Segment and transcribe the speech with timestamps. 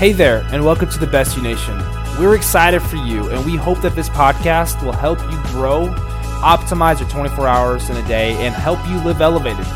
[0.00, 1.76] Hey there, and welcome to the Best You Nation.
[2.18, 5.88] We're excited for you, and we hope that this podcast will help you grow,
[6.40, 9.66] optimize your 24 hours in a day, and help you live elevated.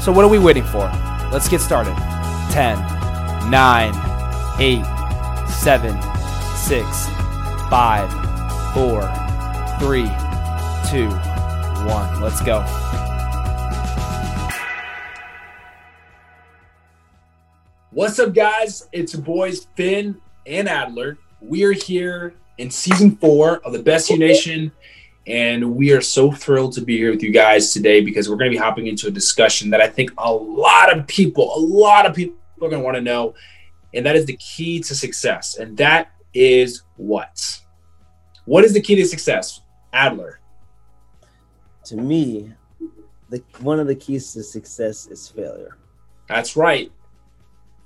[0.00, 0.84] So, what are we waiting for?
[1.32, 1.96] Let's get started.
[2.52, 2.78] 10,
[3.50, 3.94] 9,
[4.60, 4.84] 8,
[5.48, 6.02] 7,
[6.54, 7.06] 6,
[7.68, 9.02] 5, 4,
[9.80, 10.02] 3,
[10.88, 11.08] 2,
[11.88, 12.20] 1.
[12.20, 13.03] Let's go.
[17.94, 18.88] What's up, guys?
[18.90, 21.16] It's your boys Finn and Adler.
[21.40, 24.72] We are here in season four of the Best You Nation,
[25.28, 28.50] and we are so thrilled to be here with you guys today because we're going
[28.50, 32.04] to be hopping into a discussion that I think a lot of people, a lot
[32.04, 33.32] of people are going to want to know,
[33.94, 35.58] and that is the key to success.
[35.58, 37.60] And that is what?
[38.44, 39.60] What is the key to success,
[39.92, 40.40] Adler?
[41.84, 42.54] To me,
[43.30, 45.76] the one of the keys to success is failure.
[46.26, 46.90] That's right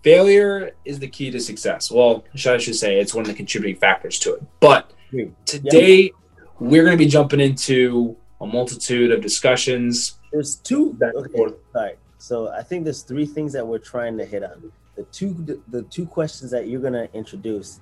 [0.02, 1.90] failure is the key to success.
[1.90, 4.42] Well, should I should say it's one of the contributing factors to it.
[4.60, 5.30] But hmm.
[5.44, 6.12] today
[6.60, 10.18] we're going to be jumping into a multitude of discussions.
[10.32, 10.96] There's two.
[11.02, 11.94] Okay, sorry.
[12.18, 14.72] So I think there's three things that we're trying to hit on.
[14.96, 17.80] The two the two questions that you're going to introduce,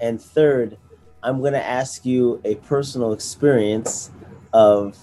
[0.00, 0.78] and third,
[1.22, 4.10] I'm going to ask you a personal experience
[4.54, 4.96] of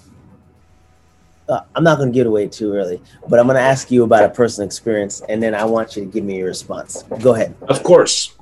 [1.51, 3.91] uh, I'm not going to give it away too early, but I'm going to ask
[3.91, 7.03] you about a personal experience, and then I want you to give me your response.
[7.21, 7.55] Go ahead.
[7.63, 8.37] Of course,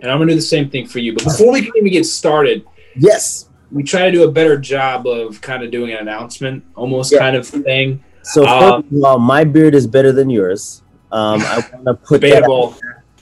[0.00, 1.14] and I'm going to do the same thing for you.
[1.14, 5.06] But before we can even get started, yes, we try to do a better job
[5.06, 7.18] of kind of doing an announcement, almost yeah.
[7.18, 8.02] kind of thing.
[8.22, 10.82] So, um, first of all, my beard is better than yours.
[11.12, 12.76] Um, I want to put debatable.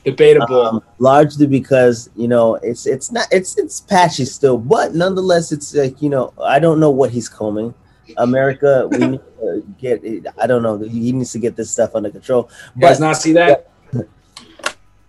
[0.04, 5.52] Debatable um, largely because you know it's it's not it's it's patchy still but nonetheless
[5.52, 7.72] it's like you know i don't know what he's combing
[8.16, 10.02] America, we need to get.
[10.38, 10.78] I don't know.
[10.78, 12.50] He needs to get this stuff under control.
[12.76, 13.68] You guys not see that?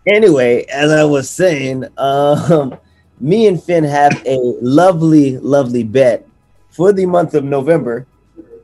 [0.05, 2.77] Anyway, as I was saying, um,
[3.19, 6.27] me and Finn have a lovely, lovely bet
[6.69, 8.05] for the month of November.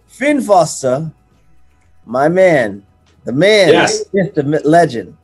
[0.07, 1.11] Finn Foster,
[2.06, 2.85] my man,
[3.23, 4.03] the man, yes.
[4.11, 5.16] the legend,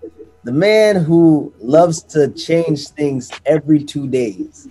[0.44, 4.70] the man who loves to change things every two days,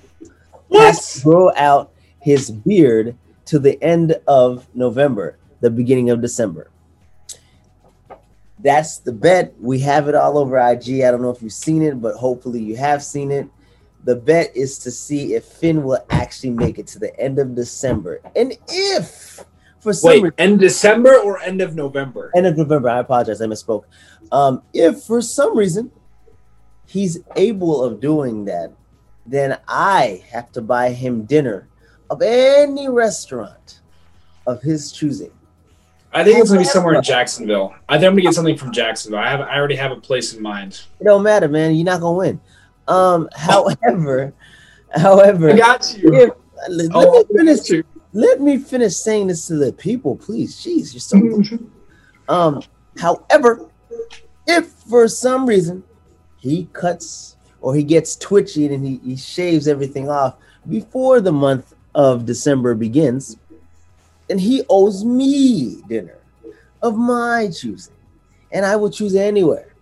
[0.69, 0.81] what?
[0.81, 3.17] has to grow out his beard
[3.47, 6.71] to the end of November, the beginning of December.
[8.59, 9.55] That's the bet.
[9.61, 11.03] We have it all over IG.
[11.03, 13.49] I don't know if you've seen it, but hopefully you have seen it.
[14.05, 17.55] The bet is to see if Finn will actually make it to the end of
[17.55, 18.21] December.
[18.37, 19.45] And if
[19.81, 22.31] for some Wait, reason, end December or end of November?
[22.35, 22.89] End of November.
[22.89, 23.43] I apologize.
[23.43, 23.85] I misspoke.
[24.33, 25.91] Um, if for some reason
[26.87, 28.73] he's able of doing that,
[29.27, 31.69] then I have to buy him dinner
[32.11, 33.81] of any restaurant
[34.47, 35.31] of his choosing.
[36.13, 37.75] I think it's gonna be somewhere in Jacksonville.
[37.89, 39.19] I think I'm gonna get something from Jacksonville.
[39.19, 40.83] I have I already have a place in mind.
[41.01, 41.75] It don't matter, man.
[41.75, 42.41] You're not gonna win.
[42.87, 44.33] Um, however,
[44.95, 46.15] however, I got you.
[46.15, 46.31] If,
[46.69, 47.69] let, oh, me finish.
[47.69, 47.85] You.
[48.13, 50.55] Let me finish saying this to the people, please.
[50.55, 51.59] Jeez, you're so.
[52.33, 52.63] um,
[52.97, 53.69] however,
[54.47, 55.83] if for some reason
[56.37, 60.37] he cuts or he gets twitchy and he, he shaves everything off
[60.69, 63.37] before the month of December begins,
[64.29, 66.19] and he owes me dinner
[66.83, 67.95] of my choosing,
[68.53, 69.75] and I will choose anywhere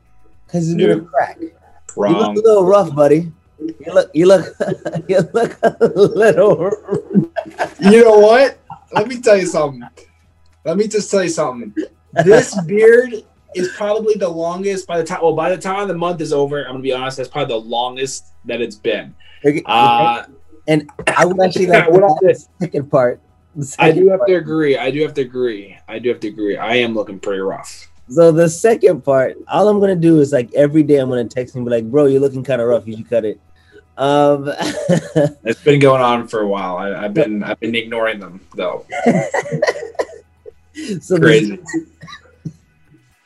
[0.47, 1.39] because he's gonna crack.
[1.97, 2.15] Wrong.
[2.15, 3.33] You look a little rough, buddy.
[3.59, 4.57] You look, you look,
[5.09, 6.71] you look a little.
[7.81, 8.59] you know what?
[8.93, 9.83] Let me tell you something.
[10.65, 11.75] Let me just tell you something.
[12.25, 13.15] This beard
[13.55, 15.21] is probably the longest by the time.
[15.23, 17.17] Well, by the time the month is over, I'm gonna be honest.
[17.17, 19.15] That's probably the longest that it's been.
[19.67, 20.25] Uh,
[20.69, 23.21] and I would actually like the second part.
[23.61, 24.29] Second I do have part.
[24.29, 24.79] to agree.
[24.79, 25.77] I do have to agree.
[25.89, 26.57] I do have to agree.
[26.57, 27.89] I am looking pretty rough.
[28.09, 31.55] So the second part, all I'm gonna do is like every day I'm gonna text
[31.55, 32.87] him, be like, "Bro, you're looking kind of rough.
[32.87, 33.41] You should cut it."
[33.97, 34.45] Um,
[35.45, 36.79] it's been going on for a while.
[36.79, 38.87] I, have been I've been ignoring them though.
[41.01, 41.61] so crazy.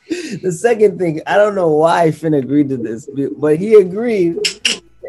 [0.09, 3.09] The, the second thing, I don't know why Finn agreed to this,
[3.39, 4.56] but he agreed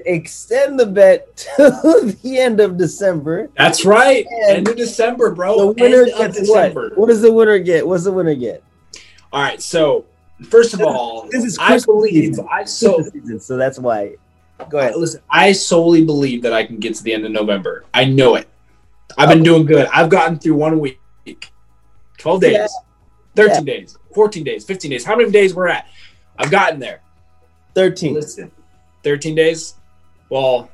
[0.08, 3.50] extend the bet to the end of December.
[3.58, 4.26] That's right.
[4.26, 5.74] And end of December, bro.
[5.74, 6.98] The winner end gets what?
[6.98, 7.88] What does the winner get?
[7.88, 8.64] What's the winner get?
[9.32, 9.62] All right.
[9.62, 10.06] So
[10.44, 12.48] first of all, this is I believe season.
[12.52, 14.16] I so season, so that's why.
[14.70, 14.96] Go ahead.
[14.96, 17.86] listen, I solely believe that I can get to the end of November.
[17.94, 18.50] I know it.
[19.16, 19.88] I've been doing good.
[19.94, 21.00] I've gotten through one week,
[22.18, 22.68] twelve days, yeah.
[23.36, 23.74] thirteen yeah.
[23.74, 25.06] days, fourteen days, fifteen days.
[25.06, 25.88] How many days we're at?
[26.38, 27.02] I've gotten there.
[27.76, 28.16] Thirteen.
[28.16, 28.52] Listen,
[29.04, 29.76] thirteen days.
[30.30, 30.70] Well,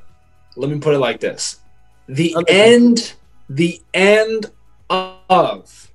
[0.56, 1.60] let me put it like this:
[2.08, 3.14] the end,
[3.48, 4.50] the end
[4.90, 5.90] of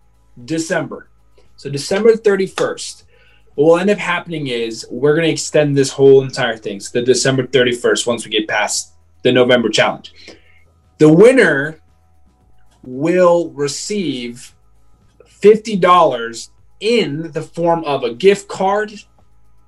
[0.45, 1.09] December.
[1.55, 3.05] So December thirty first.
[3.55, 6.97] what will end up happening is we're going to extend this whole entire thing So
[6.99, 10.13] the December 31st once we get past the November challenge.
[10.97, 11.81] The winner
[12.83, 14.55] will receive
[15.41, 18.93] $50 in the form of a gift card,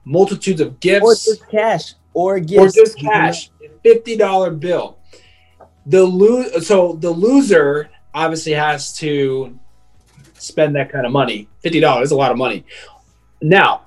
[0.06, 2.76] multitudes of gifts, or just cash, or or gifts.
[2.76, 3.50] just cash,
[3.84, 4.98] fifty dollar bill.
[5.86, 9.58] The lo- so the loser obviously has to
[10.34, 11.48] spend that kind of money.
[11.62, 12.66] Fifty dollars is a lot of money.
[13.42, 13.84] Now,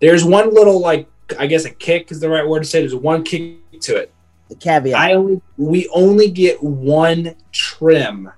[0.00, 1.08] there's one little like
[1.38, 2.80] I guess a kick is the right word to say.
[2.80, 4.12] There's one kick to it.
[4.48, 4.98] The caveat.
[4.98, 8.30] I only we only get one trim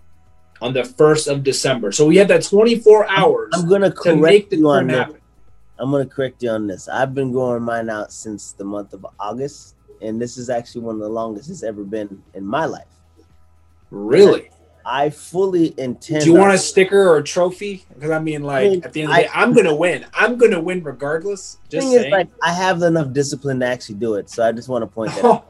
[0.60, 4.48] on the first of December, so we have that 24 hours I'm gonna to make
[4.48, 4.98] correct the you on trim this.
[4.98, 5.17] happen.
[5.78, 6.88] I'm gonna correct you on this.
[6.88, 10.96] I've been growing mine out since the month of August, and this is actually one
[10.96, 12.86] of the longest it's ever been in my life.
[13.90, 14.50] Really?
[14.84, 16.24] I fully intend.
[16.24, 17.84] Do you want on- a sticker or a trophy?
[17.92, 20.06] Because I mean, like mean, at the end of the day, I, am gonna win.
[20.14, 21.58] I'm gonna win regardless.
[21.68, 24.68] Just thing is, like, I have enough discipline to actually do it, so I just
[24.68, 25.24] want to point that.
[25.24, 25.46] out.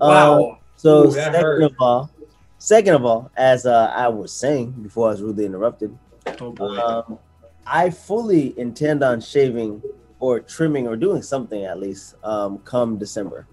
[0.00, 0.58] Oh, wow.
[0.76, 1.62] So Ooh, second hurt.
[1.64, 2.10] of all,
[2.58, 5.96] second of all, as uh, I was saying before I was rudely interrupted,
[6.40, 6.76] oh boy.
[6.78, 7.18] um,
[7.66, 9.82] I fully intend on shaving
[10.20, 13.46] or trimming or doing something at least um, come December.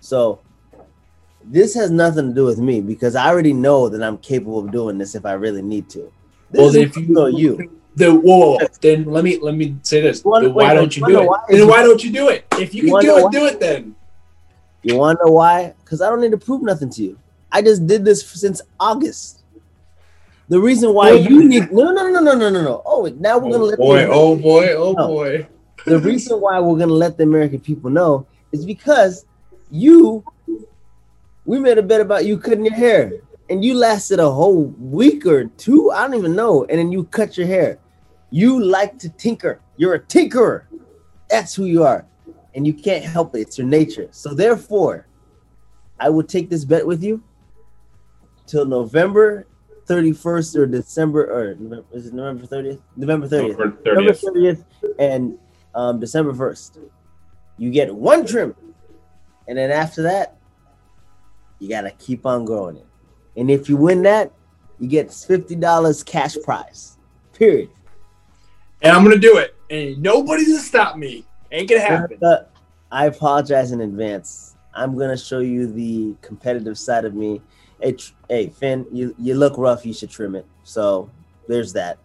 [0.00, 0.40] So
[1.44, 4.72] this has nothing to do with me because I already know that I'm capable of
[4.72, 6.12] doing this if I really need to.
[6.50, 7.78] This well, if you know you.
[7.94, 10.24] the whoa, then let me let me say this.
[10.24, 11.26] Wanna- why wait, don't you do it?
[11.26, 12.44] why- Then why don't you do it?
[12.58, 13.94] If you You can do it, why- do it then.
[14.82, 15.74] You want to know why?
[15.84, 17.18] Because I don't need to prove nothing to you.
[17.52, 19.39] I just did this since August.
[20.50, 22.82] The reason why you need no no no no no no no.
[22.84, 25.06] Oh, now we're gonna Oh let boy, the, oh boy, oh No.
[25.06, 25.46] boy.
[25.86, 29.26] the reason why we're gonna let the American people know is because
[29.70, 30.24] you
[31.44, 33.12] we made a bet about you cutting your hair
[33.48, 37.04] and you lasted a whole week or two, I don't even know, and then you
[37.04, 37.78] cut your hair.
[38.30, 39.60] You like to tinker.
[39.76, 40.64] You're a tinkerer.
[41.28, 42.04] That's who you are.
[42.56, 43.42] And you can't help it.
[43.42, 44.08] It's your nature.
[44.10, 45.06] So therefore,
[46.00, 47.22] I will take this bet with you
[48.46, 49.46] till November
[49.86, 52.80] 31st or December or November, is it November 30th?
[52.96, 53.50] November 30th.
[53.50, 54.64] November November 30th.
[54.82, 55.38] 30th and
[55.74, 56.78] um, December 1st.
[57.58, 58.54] You get one trim.
[59.48, 60.36] And then after that,
[61.58, 62.86] you got to keep on growing it.
[63.36, 64.32] And if you win that,
[64.78, 66.96] you get $50 cash prize.
[67.34, 67.70] Period.
[68.82, 69.54] And I'm gonna do it.
[69.68, 71.26] And nobody's gonna stop me.
[71.52, 72.18] Ain't gonna happen.
[72.22, 72.44] Uh,
[72.90, 74.56] I apologize in advance.
[74.74, 77.40] I'm going to show you the competitive side of me.
[77.82, 79.86] Hey, tr- hey Finn, you, you look rough.
[79.86, 80.46] You should trim it.
[80.64, 81.10] So
[81.48, 81.98] there's that.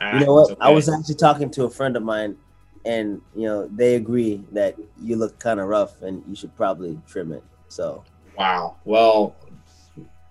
[0.00, 0.50] Ah, You know what?
[0.50, 2.36] it's I was actually talking to a friend of mine,
[2.84, 6.98] and you know they agree that you look kind of rough, and you should probably
[7.06, 7.44] trim it.
[7.68, 8.04] So
[8.36, 8.76] Wow.
[8.84, 9.36] Well,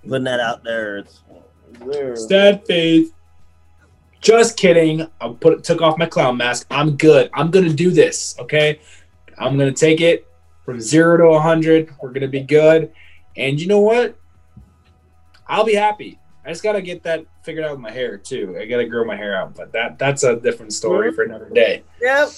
[0.08, 1.24] putting that out there, it's
[1.80, 2.16] there.
[2.16, 3.14] Stead faith.
[4.20, 5.08] Just kidding.
[5.20, 6.68] I put took off my clown mask.
[6.72, 7.30] I'm good.
[7.34, 8.36] I'm gonna do this.
[8.40, 8.80] Okay.
[9.38, 10.28] I'm gonna take it
[10.66, 11.94] from zero to hundred.
[12.02, 12.92] We're gonna be good.
[13.36, 14.18] And you know what?
[15.48, 16.20] I'll be happy.
[16.46, 18.58] I just gotta get that figured out with my hair too.
[18.60, 21.84] I gotta grow my hair out, but that that's a different story for another day.
[22.02, 22.30] Yep.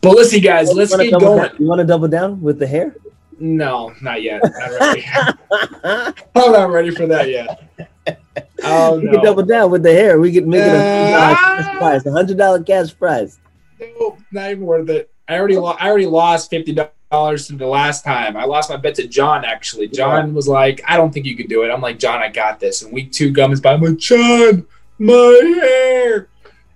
[0.00, 1.48] But listen, guys, let's You wanna get double going.
[1.48, 2.94] down- You want to double down with the hair?
[3.38, 4.42] No, not yet.
[4.42, 5.04] Not ready.
[6.34, 7.62] I'm not ready for that yet.
[8.62, 10.20] Oh we can double down with the hair.
[10.20, 12.06] We could make it a Uh, $100 cash prize.
[12.06, 13.38] A hundred dollar cash prize.
[13.80, 15.10] No, not even worth it.
[15.26, 18.36] I already lo- I already lost fifty dollars the last time.
[18.36, 19.44] I lost my bet to John.
[19.44, 22.28] Actually, John was like, "I don't think you can do it." I'm like, "John, I
[22.28, 23.72] got this." And week two comes by.
[23.72, 24.64] I'm like, "John,
[24.98, 26.28] my hair,"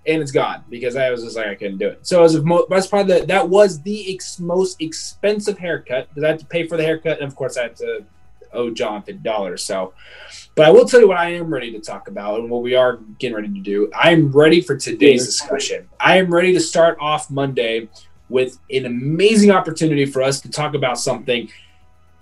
[0.07, 2.05] and it's gone because I was just like, I couldn't do it.
[2.07, 6.25] So as of mo- that's probably the, that was the ex- most expensive haircut because
[6.25, 8.05] I had to pay for the haircut, and of course I had to
[8.53, 9.63] owe John fifty dollars.
[9.63, 9.95] So.
[10.57, 12.77] But I will tell you what I am ready to talk about and what we
[12.77, 13.91] are getting ready to do.
[13.93, 15.89] I am ready for today's discussion.
[15.99, 17.89] I am ready to start off Monday
[18.29, 21.51] with an amazing opportunity for us to talk about something.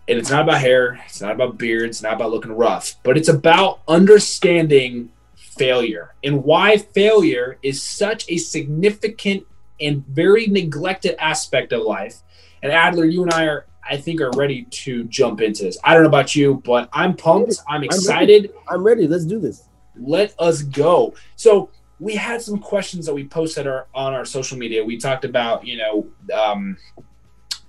[0.08, 3.16] And it's not about hair, it's not about beard, it's not about looking rough, but
[3.16, 9.44] it's about understanding failure and why failure is such a significant
[9.80, 12.22] and very neglected aspect of life.
[12.62, 15.78] And Adler, you and I are, I think, are ready to jump into this.
[15.84, 17.54] I don't know about you, but I'm pumped.
[17.68, 19.06] I'm excited I'm ready.
[19.06, 19.64] Let's do this.
[19.96, 21.14] let us go.
[21.36, 21.70] So
[22.02, 24.84] we had some questions that we posted our, on our social media.
[24.84, 26.76] We talked about, you know, um,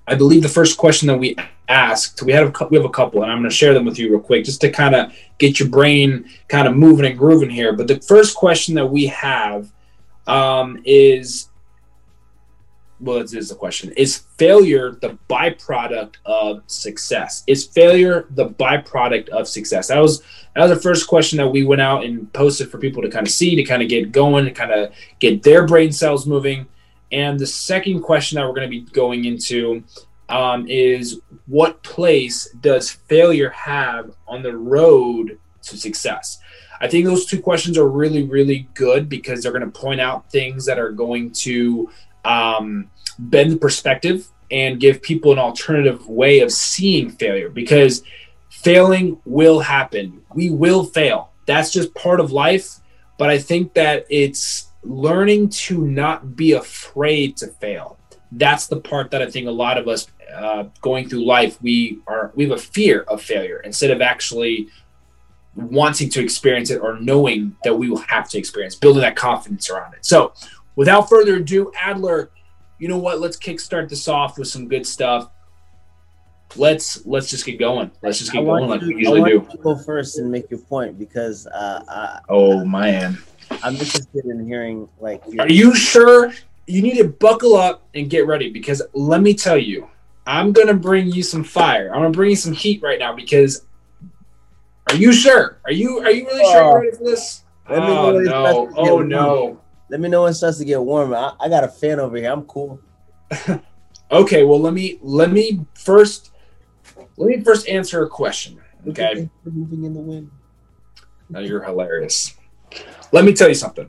[0.08, 1.36] I believe the first question that we
[1.70, 4.00] asked, we had a, we have a couple, and I'm going to share them with
[4.00, 7.52] you real quick, just to kind of get your brain kind of moving and grooving
[7.52, 7.74] here.
[7.74, 9.72] But the first question that we have
[10.26, 11.50] um, is,
[13.04, 17.44] well, this is the question: Is failure the byproduct of success?
[17.48, 19.88] Is failure the byproduct of success?
[19.90, 20.22] That was
[20.56, 23.28] that was the first question that we went out and posted for people to kind
[23.28, 26.68] of see, to kind of get going, to kind of get their brain cells moving.
[27.12, 29.84] And the second question that we're going to be going into
[30.30, 36.40] um, is what place does failure have on the road to success?
[36.82, 40.30] I think those two questions are really, really good because they're going to point out
[40.32, 41.90] things that are going to
[42.24, 42.90] um,
[43.20, 48.04] bend the perspective and give people an alternative way of seeing failure because
[48.50, 50.22] failing will happen.
[50.34, 51.32] We will fail.
[51.46, 52.80] That's just part of life.
[53.18, 57.98] But I think that it's learning to not be afraid to fail.
[58.32, 62.00] That's the part that I think a lot of us uh, going through life we
[62.08, 64.68] are we have a fear of failure instead of actually
[65.56, 69.70] wanting to experience it or knowing that we will have to experience, building that confidence
[69.70, 70.06] around it.
[70.06, 70.34] So,
[70.76, 72.32] without further ado, Adler,
[72.80, 73.20] you know what?
[73.20, 75.30] Let's kickstart this off with some good stuff.
[76.56, 77.92] Let's let's just get going.
[78.02, 79.48] Let's just get going like we usually do.
[79.62, 83.18] go first and make your point because uh, I, oh man,
[83.64, 85.24] I'm interested in hearing like.
[85.28, 86.32] Your- Are you sure?
[86.68, 89.90] You need to buckle up and get ready because let me tell you,
[90.28, 91.90] I'm gonna bring you some fire.
[91.90, 93.66] I'm gonna bring you some heat right now because
[94.90, 95.58] are you sure?
[95.66, 97.44] Are you are you really sure you're ready for this?
[97.68, 98.72] Oh no!
[98.76, 99.60] Oh no!
[99.94, 101.16] Let me know when it starts to get warmer.
[101.16, 102.32] I, I got a fan over here.
[102.32, 102.80] I'm cool.
[104.12, 106.32] okay, well let me let me first
[107.16, 108.60] let me first answer a question.
[108.88, 109.30] Okay.
[109.46, 110.32] Moving in the wind.
[111.30, 112.34] Now you're hilarious.
[113.12, 113.88] Let me tell you something.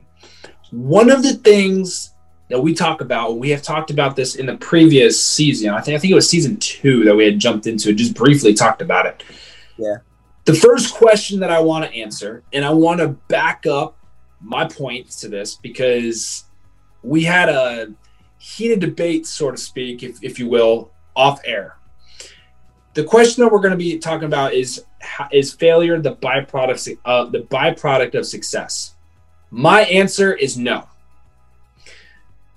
[0.69, 2.13] One of the things
[2.51, 5.71] that we talk about, we have talked about this in the previous season.
[5.71, 8.13] I think I think it was season two that we had jumped into, and just
[8.13, 9.23] briefly talked about it.
[9.75, 9.95] Yeah.
[10.43, 13.97] The first question that I want to answer, and I want to back up
[14.41, 16.45] my points to this because
[17.03, 17.93] we had a
[18.37, 21.77] heated debate, so to speak, if, if you will, off air.
[22.93, 24.83] The question that we're going to be talking about is
[25.31, 28.95] is failure the byproduct uh, the byproduct of success?
[29.51, 30.87] My answer is no.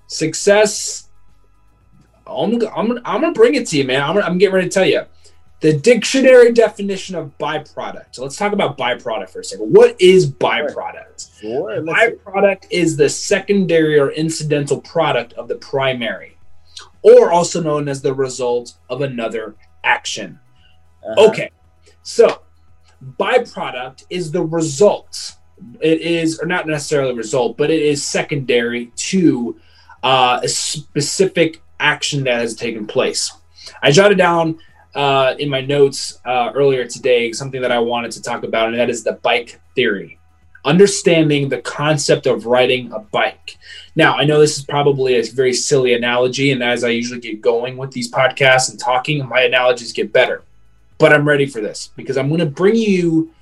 [0.06, 1.08] Success.
[2.26, 4.02] I'm, I'm, I'm gonna bring it to you, man.
[4.02, 5.04] I'm, I'm getting ready to tell you
[5.60, 8.06] the dictionary definition of byproduct.
[8.12, 9.72] So let's talk about byproduct for a second.
[9.72, 11.40] What is byproduct?
[11.40, 16.38] Sure, byproduct is the secondary or incidental product of the primary,
[17.02, 20.38] or also known as the result of another action.
[21.04, 21.28] Uh-huh.
[21.28, 21.50] Okay,
[22.02, 22.42] so
[23.18, 25.34] byproduct is the result.
[25.80, 29.58] It is, or not necessarily result, but it is secondary to
[30.04, 33.32] uh, a specific action that has taken place.
[33.82, 34.58] I jotted down
[34.98, 38.78] uh, in my notes uh, earlier today something that I wanted to talk about, and
[38.78, 40.18] that is the bike theory.
[40.64, 43.56] Understanding the concept of riding a bike.
[43.94, 47.40] Now, I know this is probably a very silly analogy, and as I usually get
[47.40, 50.42] going with these podcasts and talking, my analogies get better.
[50.98, 53.32] But I'm ready for this because I'm going to bring you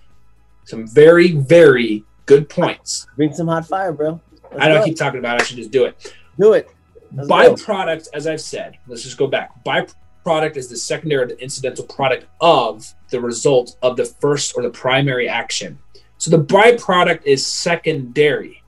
[0.66, 3.06] some very, very good points.
[3.16, 4.20] Bring some hot fire, bro.
[4.42, 5.42] Let's I don't keep talking about it.
[5.42, 6.14] I should just do it.
[6.38, 6.68] Do it.
[7.14, 8.10] Let's byproduct, go.
[8.12, 9.64] as I've said, let's just go back.
[9.64, 9.94] Byproduct
[10.26, 14.62] product is the secondary or the incidental product of the result of the first or
[14.64, 15.78] the primary action.
[16.18, 18.60] So the byproduct is secondary.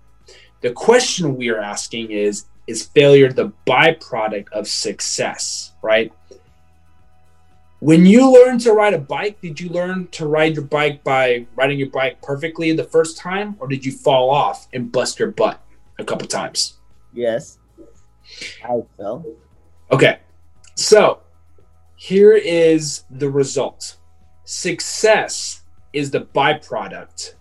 [0.60, 6.12] The question we are asking is is failure the byproduct of success, right?
[7.80, 11.46] When you learn to ride a bike, did you learn to ride your bike by
[11.56, 15.32] riding your bike perfectly the first time, or did you fall off and bust your
[15.32, 15.60] butt
[15.98, 16.78] a couple times?
[17.12, 17.58] Yes,
[18.62, 19.26] I fell.
[19.90, 20.18] Okay,
[20.76, 21.20] so
[22.00, 23.96] here is the result
[24.44, 27.34] success is the byproduct.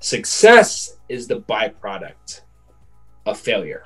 [0.00, 2.42] Success is the byproduct
[3.24, 3.84] of failure.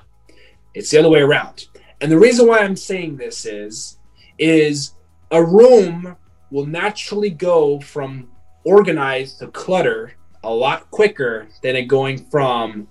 [0.73, 1.67] It's the other way around.
[2.01, 3.97] And the reason why I'm saying this is
[4.37, 4.95] is
[5.31, 6.17] a room
[6.51, 8.29] will naturally go from
[8.65, 10.11] organized to clutter
[10.43, 12.89] a lot quicker than it going from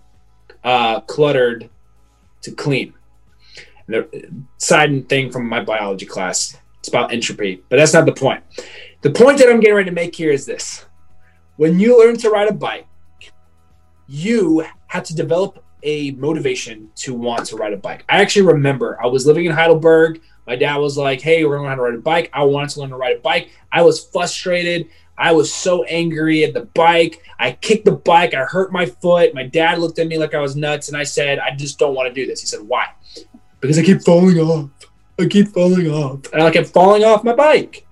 [0.65, 1.69] uh, cluttered
[2.41, 2.95] to clean.
[3.89, 4.09] The
[4.57, 8.45] side thing from my biology class it's about entropy, but that's not the point.
[9.01, 10.85] The point that I'm getting ready to make here is this.
[11.57, 12.87] When you learn to ride a bike,
[14.07, 18.05] you had to develop a motivation to want to ride a bike.
[18.11, 20.21] I actually remember I was living in Heidelberg.
[20.47, 22.31] My dad was like, Hey, we're going to learn how to ride a bike.
[22.35, 23.49] I wanted to learn to ride a bike.
[23.73, 24.91] I was frustrated.
[25.17, 27.23] I was so angry at the bike.
[27.39, 28.35] I kicked the bike.
[28.35, 29.33] I hurt my foot.
[29.33, 30.89] My dad looked at me like I was nuts.
[30.89, 32.43] And I said, I just don't want to do this.
[32.43, 32.89] He said, Why?
[33.61, 34.69] Because I keep falling off.
[35.19, 36.33] I keep falling off.
[36.33, 37.87] And I kept falling off my bike.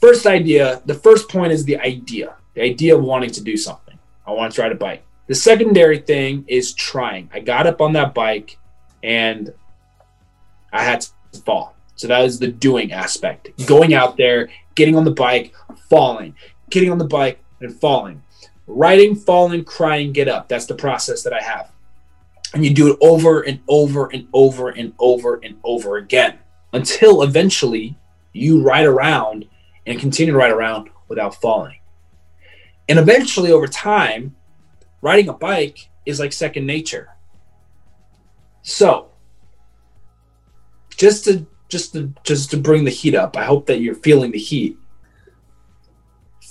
[0.00, 3.98] First idea, the first point is the idea, the idea of wanting to do something.
[4.26, 5.04] I want to ride a bike.
[5.28, 7.30] The secondary thing is trying.
[7.32, 8.58] I got up on that bike
[9.02, 9.52] and
[10.72, 11.76] I had to fall.
[11.96, 13.50] So that is the doing aspect.
[13.66, 15.54] Going out there, getting on the bike,
[15.88, 16.34] falling,
[16.70, 18.22] getting on the bike and falling.
[18.66, 20.48] Riding, falling, crying, get up.
[20.48, 21.71] That's the process that I have.
[22.54, 26.38] And you do it over and over and over and over and over again
[26.72, 27.96] until eventually
[28.32, 29.46] you ride around
[29.86, 31.78] and continue to ride around without falling.
[32.88, 34.34] And eventually, over time,
[35.00, 37.08] riding a bike is like second nature.
[38.62, 39.10] So,
[40.96, 44.30] just to just to just to bring the heat up, I hope that you're feeling
[44.30, 44.76] the heat.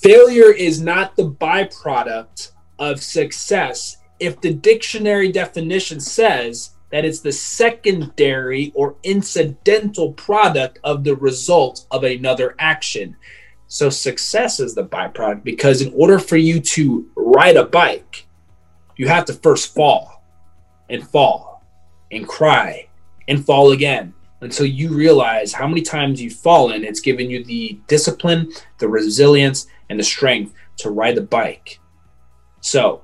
[0.01, 7.32] Failure is not the byproduct of success if the dictionary definition says that it's the
[7.32, 13.16] secondary or incidental product of the result of another action.
[13.68, 18.28] So success is the byproduct because in order for you to ride a bike,
[18.96, 20.24] you have to first fall
[20.90, 21.63] and fall
[22.12, 22.90] and cry
[23.28, 26.84] and fall again until you realize how many times you've fallen.
[26.84, 31.80] It's given you the discipline, the resilience, and the strength to ride the bike.
[32.60, 33.04] So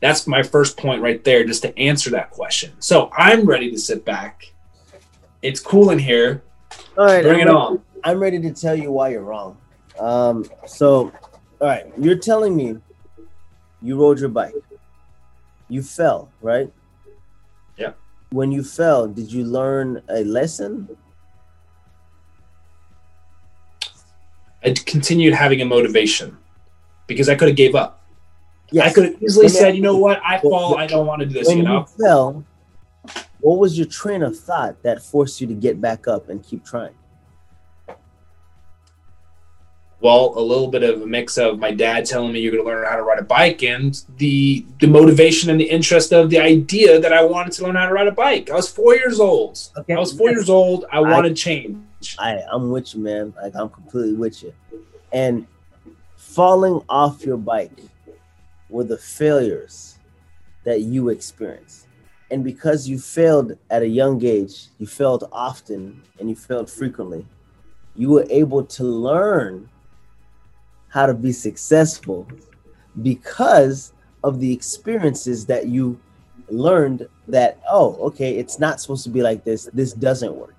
[0.00, 2.72] that's my first point right there, just to answer that question.
[2.80, 4.52] So I'm ready to sit back.
[5.42, 6.42] It's cool in here.
[6.96, 7.82] All right, Bring I'm it ready- on.
[8.02, 9.58] I'm ready to tell you why you're wrong.
[9.98, 11.12] Um, so,
[11.60, 12.78] all right, you're telling me
[13.82, 14.54] you rode your bike,
[15.68, 16.72] you fell, right?
[17.76, 17.92] Yeah.
[18.30, 20.88] When you fell, did you learn a lesson?
[24.64, 26.36] I continued having a motivation
[27.06, 27.99] because I could have gave up.
[28.72, 28.90] Yes.
[28.90, 31.34] I could have easily said, you know what, I fall, I don't want to do
[31.34, 31.84] this, when you you know.
[31.84, 32.44] fell,
[33.40, 36.64] what was your train of thought that forced you to get back up and keep
[36.64, 36.94] trying?
[40.02, 42.70] Well, a little bit of a mix of my dad telling me you're going to
[42.70, 46.38] learn how to ride a bike, and the the motivation and the interest of the
[46.38, 48.50] idea that I wanted to learn how to ride a bike.
[48.50, 49.60] I was four years old.
[49.76, 49.92] Okay.
[49.92, 50.86] I was four years old.
[50.90, 52.16] I wanted change.
[52.18, 53.34] I, I'm with you, man.
[53.42, 54.54] Like I'm completely with you.
[55.12, 55.46] And
[56.16, 57.72] falling off your bike
[58.70, 59.98] were the failures
[60.64, 61.86] that you experienced.
[62.30, 67.26] And because you failed at a young age, you failed often and you failed frequently,
[67.96, 69.68] you were able to learn
[70.88, 72.26] how to be successful
[73.02, 75.98] because of the experiences that you
[76.48, 79.68] learned that, oh, okay, it's not supposed to be like this.
[79.72, 80.54] This doesn't work.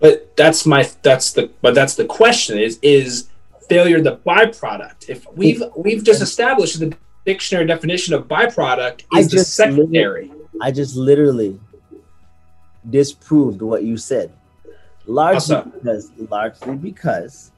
[0.00, 3.28] But that's my that's the but that's the question is is
[3.70, 5.08] failure the byproduct?
[5.08, 10.30] If we've we've just established the dictionary definition of byproduct I is the just- secondary.
[10.60, 11.58] I just literally
[12.88, 14.32] disproved what you said.
[15.06, 15.70] Largely Awesome.
[15.70, 17.52] because largely because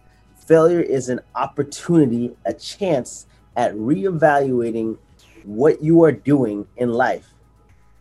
[0.46, 4.98] failure is an opportunity, a chance at reevaluating
[5.44, 7.29] what you are doing in life.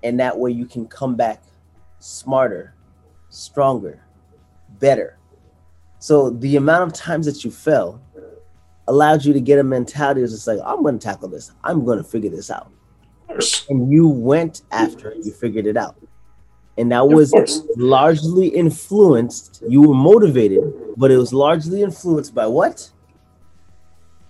[0.03, 1.41] And that way you can come back
[1.99, 2.73] smarter,
[3.29, 4.01] stronger,
[4.79, 5.17] better.
[6.01, 8.01] So the amount of times that you fell
[8.87, 12.03] allowed you to get a mentality that's just like, I'm gonna tackle this, I'm gonna
[12.03, 12.71] figure this out
[13.69, 15.95] and you went after it, you figured it out.
[16.77, 17.33] And that was
[17.77, 20.63] largely influenced, you were motivated,
[20.97, 22.89] but it was largely influenced by what?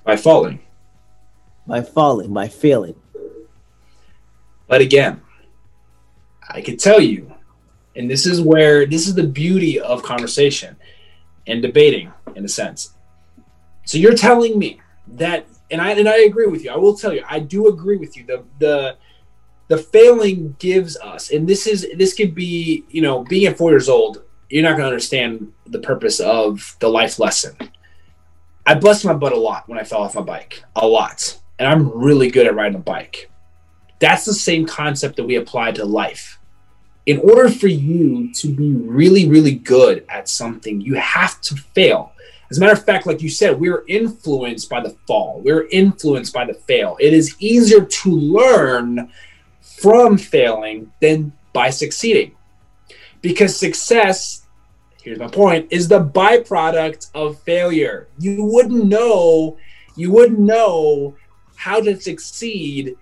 [0.04, 0.60] By falling.
[1.68, 2.96] By falling, by failing.
[4.68, 5.22] But again,
[6.50, 7.34] I could tell you,
[7.96, 10.76] and this is where this is the beauty of conversation
[11.47, 12.93] and debating in a sense.
[13.86, 16.71] So you're telling me that and I and I agree with you.
[16.71, 18.25] I will tell you, I do agree with you.
[18.25, 18.97] The the
[19.69, 23.71] the failing gives us, and this is this could be, you know, being at four
[23.71, 27.56] years old, you're not gonna understand the purpose of the life lesson.
[28.65, 30.63] I busted my butt a lot when I fell off my bike.
[30.75, 31.39] A lot.
[31.58, 33.32] And I'm really good at riding a bike.
[33.99, 36.39] That's the same concept that we apply to life.
[37.06, 42.14] In order for you to be really, really good at something, you have to fail.
[42.52, 45.42] As a matter of fact, like you said, we're influenced by the fall.
[45.44, 46.98] We're influenced by the fail.
[47.00, 49.10] It is easier to learn
[49.62, 52.36] from failing than by succeeding.
[53.22, 54.46] Because success,
[55.02, 58.10] here's my point, is the byproduct of failure.
[58.20, 59.58] You wouldn't know,
[59.96, 61.16] you wouldn't know
[61.56, 62.96] how to succeed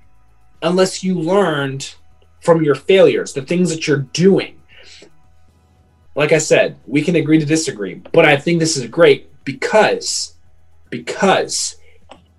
[0.61, 1.95] unless you learned
[2.41, 4.59] from your failures, the things that you're doing.
[6.15, 10.35] Like I said, we can agree to disagree, but I think this is great because
[10.89, 11.77] because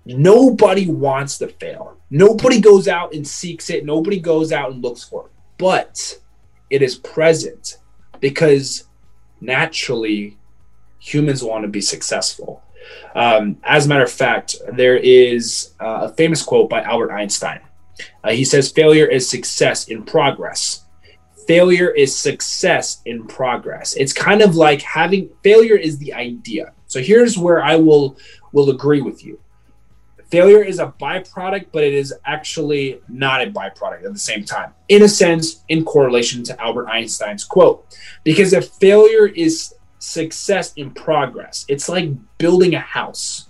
[0.05, 1.97] nobody wants to fail.
[2.09, 3.85] Nobody goes out and seeks it.
[3.85, 5.31] Nobody goes out and looks for it.
[5.57, 6.19] But
[6.69, 7.77] it is present
[8.19, 8.85] because
[9.39, 10.37] naturally
[10.99, 12.63] humans want to be successful.
[13.15, 17.61] Um, as a matter of fact, there is uh, a famous quote by Albert Einstein.
[18.23, 20.85] Uh, he says, Failure is success in progress.
[21.47, 23.93] Failure is success in progress.
[23.95, 26.73] It's kind of like having failure is the idea.
[26.87, 28.17] So here's where I will
[28.51, 29.39] will agree with you.
[30.29, 34.73] failure is a byproduct, but it is actually not a byproduct at the same time,
[34.87, 37.85] in a sense, in correlation to Albert Einstein's quote.
[38.23, 43.49] Because if failure is success in progress, it's like building a house.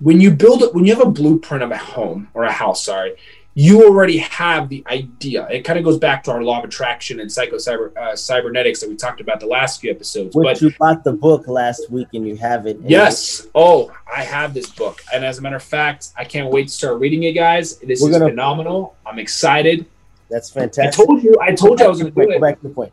[0.00, 2.84] When you build it, when you have a blueprint of a home or a house,
[2.84, 3.16] sorry,
[3.54, 5.48] you already have the idea.
[5.50, 8.78] It kind of goes back to our law of attraction and psycho cyber uh, cybernetics
[8.80, 10.36] that we talked about the last few episodes.
[10.36, 12.78] Which but you bought the book last week and you have it.
[12.84, 16.68] yes, oh, I have this book, and as a matter of fact, I can't wait
[16.68, 17.78] to start reading it, guys.
[17.78, 18.94] This We're is gonna- phenomenal.
[19.04, 19.86] I'm excited.
[20.30, 21.00] That's fantastic.
[21.00, 21.34] I told you.
[21.40, 22.92] I told you I was going to do Go back to the point.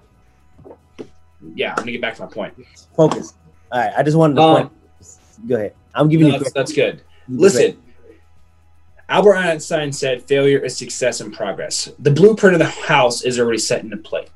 [1.54, 2.54] Yeah, I'm going to get back to my point.
[2.96, 3.34] Focus.
[3.72, 3.92] All right.
[3.96, 4.72] I just wanted to Um, point.
[5.48, 5.74] Go ahead.
[5.96, 6.40] I'm giving No, you.
[6.40, 7.02] that's, that's good.
[7.28, 7.82] Listen,
[9.10, 11.92] Albert Einstein said failure is success in progress.
[12.00, 14.30] The blueprint of the house is already set into place.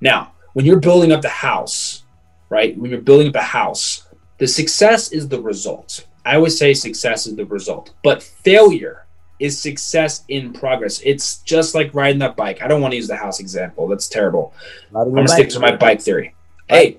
[0.00, 2.04] Now, when you're building up the house,
[2.50, 2.76] right?
[2.78, 4.06] When you're building up a house,
[4.38, 6.06] the success is the result.
[6.24, 9.06] I always say success is the result, but failure
[9.38, 11.00] is success in progress.
[11.04, 12.62] It's just like riding that bike.
[12.62, 13.86] I don't want to use the house example.
[13.86, 14.52] That's terrible.
[14.94, 16.34] I'm gonna stick to my bike theory.
[16.68, 16.98] Hey,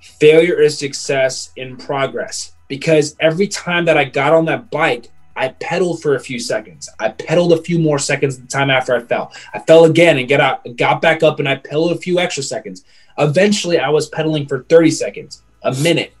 [0.00, 5.48] failure is success in progress because every time that I got on that bike, I
[5.48, 6.88] pedaled for a few seconds.
[6.98, 9.32] I pedaled a few more seconds the time after I fell.
[9.52, 12.42] I fell again and get out, got back up, and I pedaled a few extra
[12.42, 12.84] seconds.
[13.18, 16.14] Eventually, I was pedaling for 30 seconds, a minute,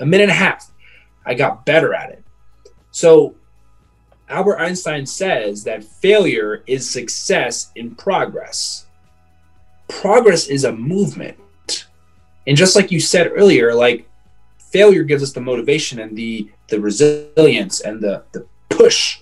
[0.00, 0.70] a minute and a half.
[1.24, 2.22] I got better at it.
[2.90, 3.34] So,
[4.28, 8.86] Albert Einstein says that failure is success in progress.
[9.88, 11.38] Progress is a movement.
[12.46, 14.07] And just like you said earlier, like
[14.70, 19.20] failure gives us the motivation and the the resilience and the the push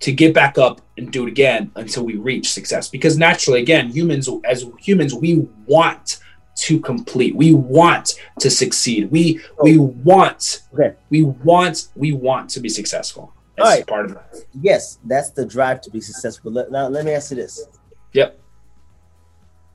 [0.00, 2.88] to get back up and do it again until we reach success.
[2.88, 6.20] Because naturally, again, humans as humans, we want
[6.56, 7.36] to complete.
[7.36, 9.10] We want to succeed.
[9.10, 9.64] We oh.
[9.64, 10.94] we want Okay.
[11.10, 13.32] we want we want to be successful.
[13.56, 13.86] That's right.
[13.86, 14.46] part of it.
[14.60, 16.50] Yes, that's the drive to be successful.
[16.50, 17.66] Let- Now, let me ask you this:
[18.14, 18.38] Yep.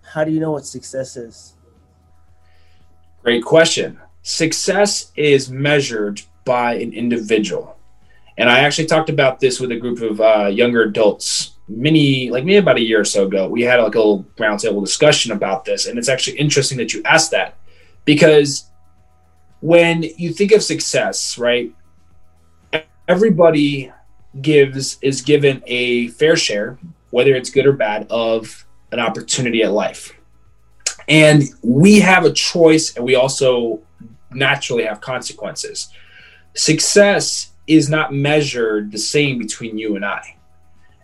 [0.02, 1.56] How do you know what success is?
[3.24, 4.00] Great question.
[4.26, 7.78] Success is measured by an individual.
[8.40, 12.44] And I actually talked about this with a group of uh, younger adults many, like
[12.44, 13.48] maybe about a year or so ago.
[13.48, 15.86] We had like a little roundtable discussion about this.
[15.86, 17.56] And it's actually interesting that you asked that
[18.04, 18.68] because
[19.62, 21.72] when you think of success, right,
[23.08, 23.92] everybody
[24.42, 26.80] gives is given a fair share,
[27.12, 30.14] whether it's good or bad, of an opportunity at life.
[31.08, 33.82] And we have a choice, and we also
[34.36, 35.90] naturally have consequences.
[36.56, 40.38] Success is not measured the same between you and I.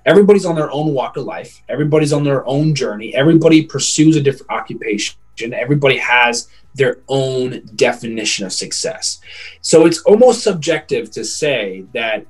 [0.05, 4.21] Everybody's on their own walk of life, everybody's on their own journey, everybody pursues a
[4.21, 5.15] different occupation,
[5.53, 9.19] everybody has their own definition of success.
[9.61, 12.25] So it's almost subjective to say that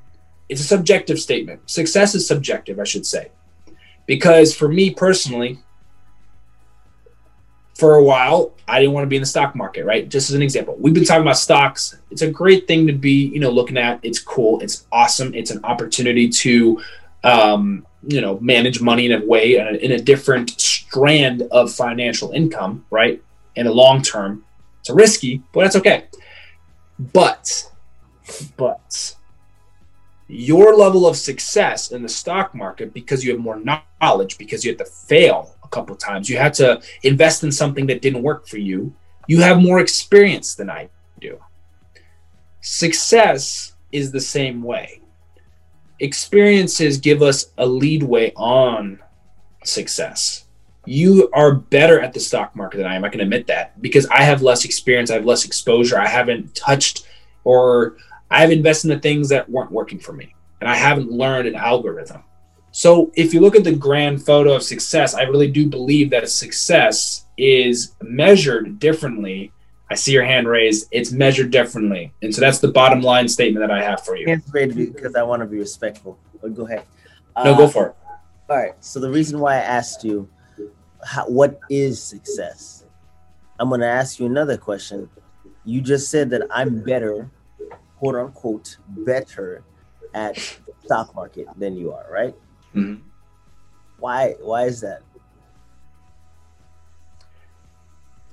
[0.49, 1.69] it's a subjective statement.
[1.69, 3.31] Success is subjective, I should say.
[4.05, 5.59] Because for me personally,
[7.81, 10.07] for a while, I didn't want to be in the stock market, right?
[10.07, 11.97] Just as an example, we've been talking about stocks.
[12.11, 13.99] It's a great thing to be, you know, looking at.
[14.03, 14.59] It's cool.
[14.59, 15.33] It's awesome.
[15.33, 16.79] It's an opportunity to,
[17.23, 21.73] um, you know, manage money in a way, in a, in a different strand of
[21.73, 23.19] financial income, right?
[23.55, 24.45] In a long term,
[24.81, 26.05] it's risky, but that's okay.
[26.99, 27.67] But,
[28.57, 29.15] but
[30.27, 34.69] your level of success in the stock market because you have more knowledge, because you
[34.69, 38.57] had to fail couple times, you had to invest in something that didn't work for
[38.57, 38.93] you,
[39.27, 41.39] you have more experience than I do.
[42.61, 45.01] Success is the same way.
[45.99, 48.99] Experiences give us a leadway on
[49.63, 50.45] success.
[50.85, 53.05] You are better at the stock market than I am.
[53.05, 56.55] I can admit that because I have less experience, I have less exposure, I haven't
[56.55, 57.07] touched
[57.43, 57.97] or
[58.31, 61.55] I've invested in the things that weren't working for me and I haven't learned an
[61.55, 62.23] algorithm.
[62.71, 66.29] So if you look at the grand photo of success, I really do believe that
[66.29, 69.51] success is measured differently.
[69.89, 70.87] I see your hand raised.
[70.91, 72.13] It's measured differently.
[72.21, 74.25] And so that's the bottom line statement that I have for you.
[74.25, 76.17] Hands raised because I want to be respectful.
[76.41, 76.85] But go ahead.
[77.35, 77.95] No, Uh, go for it.
[78.49, 78.73] All right.
[78.79, 80.29] So the reason why I asked you,
[81.03, 82.85] how, what is success?
[83.59, 85.09] I'm going to ask you another question.
[85.65, 87.29] You just said that I'm better,
[87.99, 89.63] quote unquote, better
[90.13, 92.35] at the stock market than you are, right?
[92.75, 93.01] Mhm.
[93.99, 94.35] Why?
[94.39, 95.01] Why is that?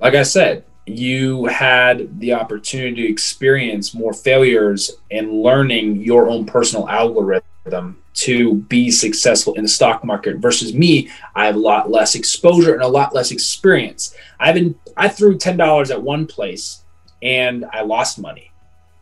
[0.00, 6.46] Like I said, you had the opportunity to experience more failures and learning your own
[6.46, 11.90] personal algorithm to be successful in the stock market versus me i have a lot
[11.90, 16.82] less exposure and a lot less experience i've been i threw $10 at one place
[17.22, 18.50] and i lost money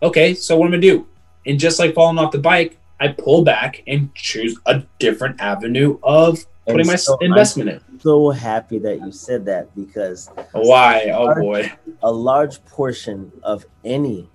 [0.03, 1.07] okay so what am i gonna do
[1.47, 5.99] and just like falling off the bike I pull back and choose a different avenue
[6.03, 7.81] of putting my so investment in.
[7.89, 11.11] I'm so happy that you said that because Why?
[11.15, 11.73] Oh boy.
[12.03, 14.29] a large portion of any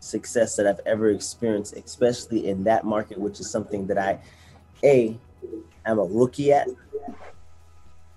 [0.00, 4.18] success that I've ever experienced, especially in that market, which is something that I,
[4.84, 5.18] a,
[5.86, 6.68] am a rookie at.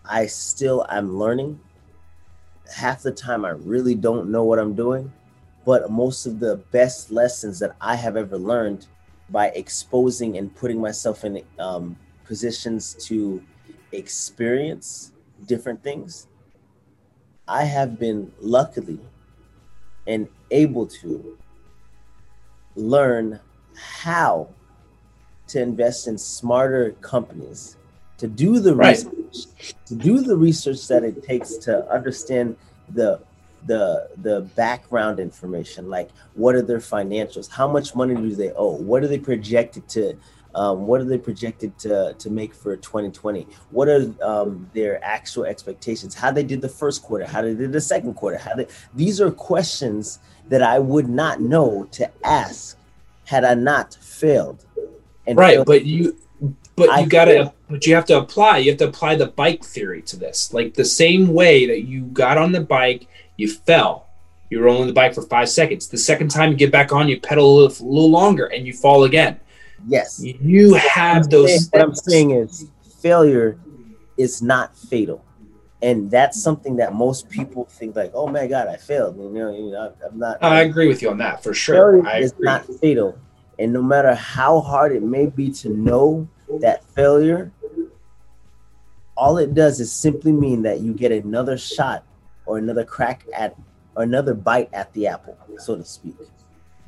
[0.05, 1.59] I still am learning.
[2.75, 5.11] Half the time, I really don't know what I'm doing,
[5.65, 8.87] but most of the best lessons that I have ever learned
[9.29, 13.41] by exposing and putting myself in um, positions to
[13.91, 15.11] experience
[15.45, 16.27] different things
[17.47, 18.99] I have been luckily
[20.05, 21.37] and able to
[22.75, 23.39] learn
[23.75, 24.49] how
[25.47, 27.77] to invest in smarter companies,
[28.17, 28.97] to do the Right.
[28.97, 32.57] research, to do the research that it takes to understand
[32.89, 33.21] the
[33.67, 38.73] the the background information, like what are their financials, how much money do they owe,
[38.75, 40.17] what are they projected to
[40.55, 43.47] um, what are they projected to, to make for 2020?
[43.69, 46.15] What are um, their actual expectations?
[46.15, 47.27] How they did the first quarter?
[47.27, 48.37] How did they did the second quarter?
[48.39, 52.75] How they, these are questions that I would not know to ask
[53.25, 54.65] had I not failed.
[55.27, 56.17] And Right, failed- but you
[56.75, 59.63] but I you gotta but you have to apply you have to apply the bike
[59.63, 60.53] theory to this.
[60.53, 64.07] Like the same way that you got on the bike, you fell.
[64.49, 65.87] You were only on the bike for five seconds.
[65.87, 68.65] The second time you get back on, you pedal a little, a little longer and
[68.65, 69.39] you fall again.
[69.87, 72.65] yes, You have those saying- what I'm saying is
[73.01, 73.57] failure
[74.17, 75.23] is not fatal.
[75.83, 79.15] And that's something that most people think like, oh my God, I failed.
[79.17, 80.41] You know, you know I'm not.
[80.41, 82.01] I agree with you on that for sure.
[82.01, 83.15] failure is not fatal.
[83.59, 86.27] And no matter how hard it may be to know
[86.61, 87.51] that failure,
[89.15, 92.03] all it does is simply mean that you get another shot
[92.47, 93.55] or another crack at
[93.95, 96.15] or another bite at the apple, so to speak.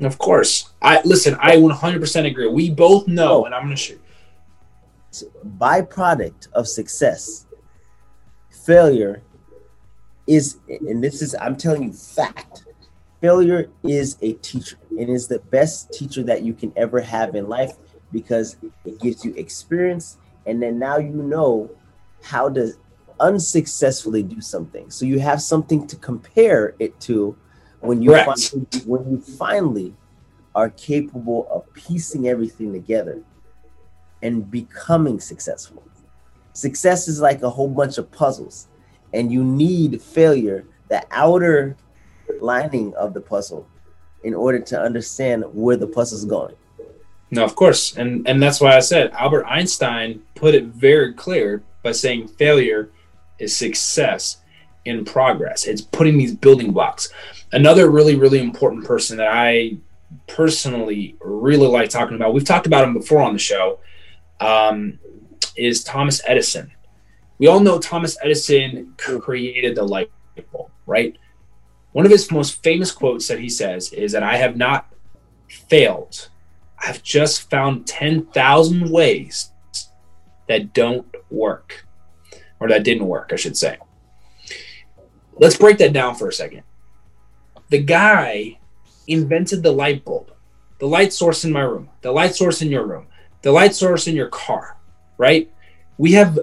[0.02, 0.72] Of course.
[0.82, 2.48] I listen, I 100% agree.
[2.48, 3.46] We both know Oh.
[3.46, 4.02] and I'm going to shoot.
[5.58, 7.46] byproduct of success
[8.66, 9.22] failure
[10.28, 12.66] is and this is i'm telling you fact
[13.20, 17.48] failure is a teacher and is the best teacher that you can ever have in
[17.50, 17.72] life
[18.12, 21.70] because it gives you experience and then now you know
[22.22, 22.72] how to
[23.20, 27.36] unsuccessfully do something so you have something to compare it to
[27.82, 29.94] when you finally, when you finally
[30.56, 33.22] are capable of piecing everything together
[34.22, 35.84] and becoming successful.
[36.54, 38.68] Success is like a whole bunch of puzzles,
[39.14, 41.78] and you need failure, the outer
[42.42, 43.68] lining of the puzzle,
[44.24, 46.56] in order to understand where the puzzle's going.
[47.32, 47.96] No, of course.
[47.96, 52.92] And and that's why I said Albert Einstein put it very clear by saying failure
[53.40, 54.38] is success
[54.86, 55.66] in progress.
[55.66, 57.10] It's putting these building blocks.
[57.52, 59.78] Another really really important person that I
[60.28, 62.34] personally really like talking about.
[62.34, 63.80] We've talked about him before on the show.
[64.40, 65.00] Um,
[65.56, 66.72] is Thomas Edison.
[67.38, 70.12] We all know Thomas Edison created the light
[70.52, 71.18] bulb, right?
[71.92, 74.94] One of his most famous quotes that he says is that I have not
[75.48, 76.30] failed.
[76.78, 79.52] I've just found 10,000 ways
[80.48, 81.86] that don't work,
[82.60, 83.78] or that didn't work, I should say.
[85.38, 86.64] Let's break that down for a second.
[87.70, 88.60] The guy
[89.08, 90.32] invented the light bulb,
[90.80, 93.08] the light source in my room, the light source in your room,
[93.42, 94.78] the light source in your car,
[95.18, 95.50] right?
[95.98, 96.40] We have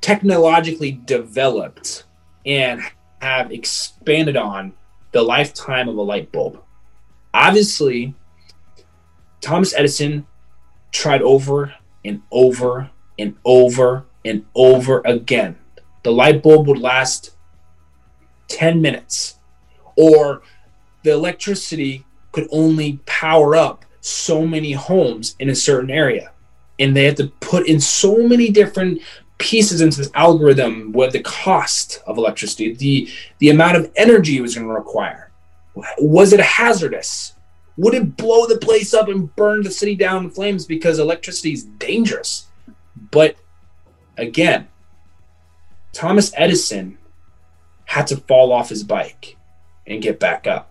[0.00, 2.04] technologically developed
[2.44, 2.82] and
[3.20, 4.74] have expanded on
[5.12, 6.62] the lifetime of a light bulb.
[7.34, 8.14] Obviously,
[9.40, 10.26] Thomas Edison
[10.90, 11.74] tried over
[12.04, 15.58] and over and over and over again.
[16.02, 17.32] The light bulb would last
[18.48, 19.38] 10 minutes,
[19.96, 20.42] or
[21.02, 26.32] the electricity could only power up so many homes in a certain area.
[26.78, 29.00] And they had to put in so many different
[29.38, 33.08] pieces into this algorithm with the cost of electricity, the,
[33.38, 35.30] the amount of energy it was going to require.
[35.98, 37.34] Was it hazardous?
[37.76, 41.52] Would it blow the place up and burn the city down in flames because electricity
[41.52, 42.46] is dangerous?
[43.10, 43.36] But
[44.16, 44.68] again,
[45.92, 46.98] Thomas Edison
[47.84, 49.36] had to fall off his bike
[49.86, 50.70] and get back up,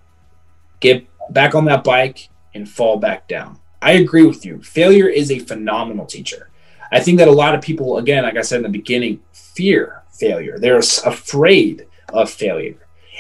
[0.80, 3.60] get back on that bike and fall back down.
[3.82, 4.62] I agree with you.
[4.62, 6.50] Failure is a phenomenal teacher.
[6.92, 10.04] I think that a lot of people, again, like I said in the beginning, fear
[10.12, 10.60] failure.
[10.60, 12.78] They're afraid of failure.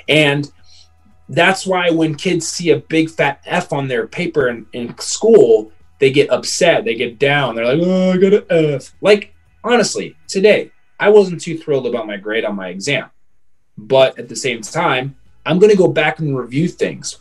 [0.10, 0.52] And
[1.30, 5.72] that's why when kids see a big fat F on their paper in, in school,
[6.00, 7.56] they get upset, they get down.
[7.56, 8.94] They're like, oh, I got an F.
[9.02, 9.31] Like,
[9.63, 13.10] honestly, today, I wasn't too thrilled about my grade on my exam.
[13.78, 17.17] But at the same time, I'm going to go back and review things.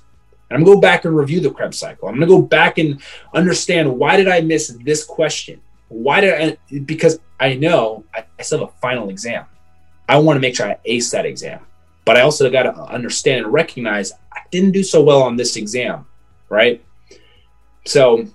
[0.50, 2.08] And I'm gonna go back and review the Krebs cycle.
[2.08, 3.00] I'm gonna go back and
[3.34, 5.60] understand why did I miss this question?
[5.88, 6.78] Why did I?
[6.80, 9.44] Because I know I, I still have a final exam.
[10.08, 11.60] I want to make sure I ace that exam,
[12.04, 15.54] but I also got to understand and recognize I didn't do so well on this
[15.54, 16.04] exam,
[16.48, 16.84] right?
[17.86, 18.26] So,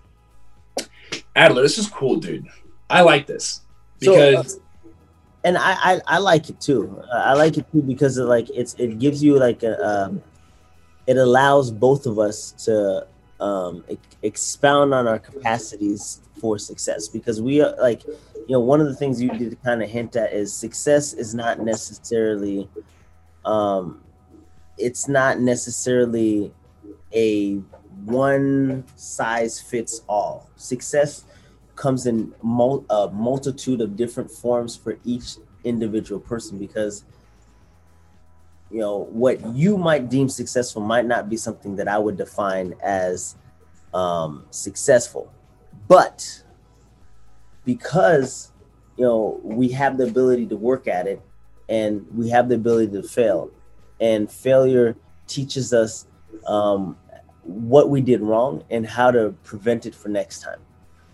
[1.35, 2.47] Adler, this is cool, dude.
[2.89, 3.59] I like this
[4.05, 4.53] because.
[4.53, 4.61] So, uh,
[5.45, 7.03] and I, I, I like it too.
[7.13, 10.23] I like it too because of like it's it gives you like a um,
[11.05, 13.05] it allows both of us to
[13.39, 18.81] um, e- expound on our capacities for success because we are like you know one
[18.81, 22.67] of the things you did kind of hint at is success is not necessarily
[23.45, 24.01] um,
[24.79, 26.51] it's not necessarily
[27.13, 27.55] a
[28.03, 31.24] one size fits all success
[31.75, 37.03] comes in mul- a multitude of different forms for each individual person because
[38.71, 42.73] you know what you might deem successful might not be something that i would define
[42.81, 43.35] as
[43.95, 45.31] um, successful.
[45.87, 46.43] But
[47.63, 48.51] because
[48.97, 51.21] you know we have the ability to work at it
[51.69, 53.49] and we have the ability to fail
[53.99, 54.95] and failure
[55.27, 56.05] teaches us
[56.45, 56.95] um,
[57.41, 60.59] what we did wrong and how to prevent it for next time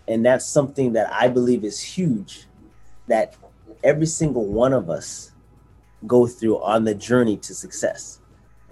[0.08, 2.46] and that's something that i believe is huge
[3.08, 3.36] that
[3.84, 5.32] every single one of us
[6.06, 8.20] go through on the journey to success.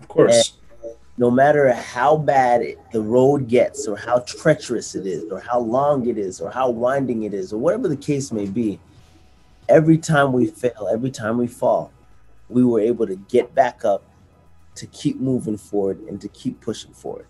[0.00, 0.58] Of course.
[0.82, 5.40] And no matter how bad it, the road gets or how treacherous it is or
[5.40, 8.80] how long it is or how winding it is or whatever the case may be
[9.68, 11.92] every time we fail every time we fall
[12.48, 14.02] we were able to get back up
[14.74, 17.26] to keep moving forward and to keep pushing forward.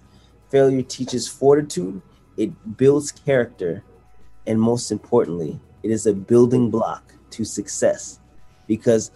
[0.51, 2.01] Failure teaches fortitude.
[2.37, 3.83] It builds character
[4.47, 8.21] and most importantly it is a building block to success
[8.67, 9.11] because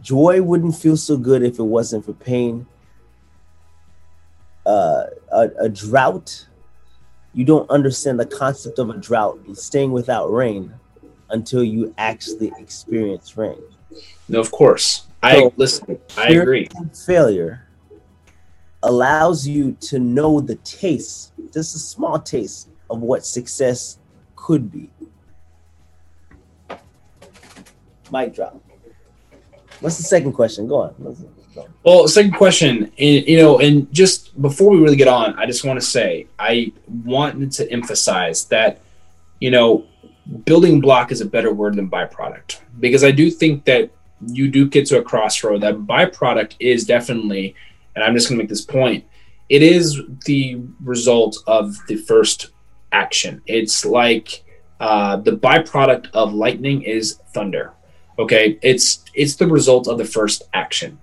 [0.00, 2.66] joy wouldn't feel so good if it wasn't for pain
[4.66, 6.46] uh, a, a drought
[7.34, 10.72] you don't understand the concept of a drought staying without rain
[11.30, 13.62] until you actually experience rain
[14.28, 15.06] No, of course.
[15.22, 15.98] I So, listen.
[16.16, 16.68] I agree.
[17.06, 17.66] failure
[18.82, 23.98] allows you to know the taste just a small taste of what success
[24.44, 24.88] could be.
[28.10, 28.62] Mic drop.
[29.80, 30.66] What's the second question?
[30.66, 31.16] Go on.
[31.82, 35.64] Well, second question, and, you know, and just before we really get on, I just
[35.64, 36.72] want to say I
[37.04, 38.80] wanted to emphasize that,
[39.40, 39.84] you know,
[40.44, 42.60] building block is a better word than byproduct.
[42.80, 43.90] Because I do think that
[44.26, 45.60] you do get to a crossroad.
[45.62, 47.54] That byproduct is definitely,
[47.94, 49.04] and I'm just going to make this point,
[49.48, 52.50] it is the result of the first
[52.92, 53.42] action.
[53.46, 54.44] It's like
[54.80, 57.74] uh, the byproduct of lightning is thunder.
[58.18, 60.98] Okay, it's it's the result of the first action.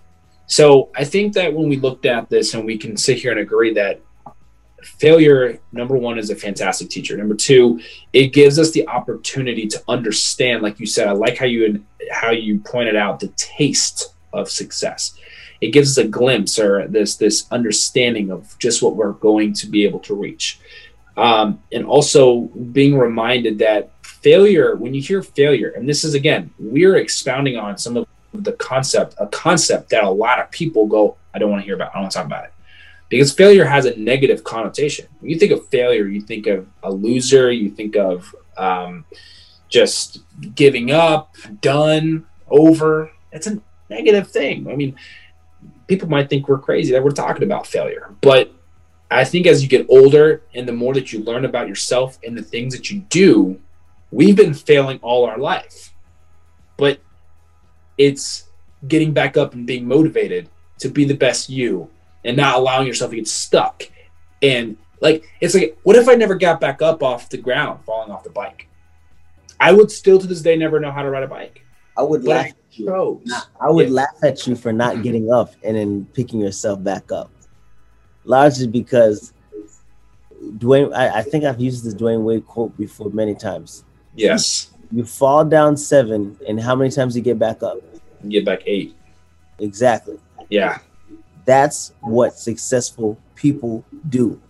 [0.48, 3.40] So I think that when we looked at this and we can sit here and
[3.40, 4.02] agree that
[4.84, 7.18] failure, number one, is a fantastic teacher.
[7.18, 7.80] Number two,
[8.14, 12.32] it gives us the opportunity to understand, like you said, I like how you how
[12.32, 15.18] you pointed out the taste of success.
[15.62, 19.68] It gives us a glimpse or this this understanding of just what we're going to
[19.68, 20.60] be able to reach.
[21.18, 26.52] Um, and also being reminded that failure, when you hear failure, and this is again,
[26.60, 31.16] we're expounding on some of the concept, a concept that a lot of people go,
[31.34, 32.54] I don't want to hear about, I don't want to talk about it.
[33.08, 35.08] Because failure has a negative connotation.
[35.20, 39.06] When you think of failure, you think of a loser, you think of um,
[39.70, 40.20] just
[40.56, 43.12] giving up, done, over.
[43.32, 44.68] It's a negative thing.
[44.70, 44.96] I mean,
[45.88, 48.52] people might think we're crazy that we're talking about failure, but
[49.12, 52.38] I think as you get older and the more that you learn about yourself and
[52.38, 53.60] the things that you do,
[54.12, 55.94] we've been failing all our life.
[56.78, 57.00] But
[57.98, 58.46] it's
[58.88, 61.90] getting back up and being motivated to be the best you
[62.24, 63.84] and not allowing yourself to get stuck.
[64.42, 68.12] And like, it's like, what if I never got back up off the ground falling
[68.12, 68.68] off the bike?
[69.60, 71.62] I would still to this day never know how to ride a bike.
[71.98, 72.54] i would But laugh I.
[73.62, 73.94] I would Yeah.
[73.94, 75.04] laugh at you for not mm-hmm.
[75.04, 77.32] getting up and then picking yourself back up.
[78.26, 79.34] Largely because
[80.58, 83.84] Dwyane, I, I think I've used this Dwyane Wade quote before many times.
[84.16, 84.72] Yes.
[84.92, 87.78] You fall down seven, and how many times you get back up?
[88.30, 88.96] Get back eight.
[89.60, 90.20] Exactly.
[90.50, 90.80] Yeah.
[91.46, 94.42] That's what successful people do.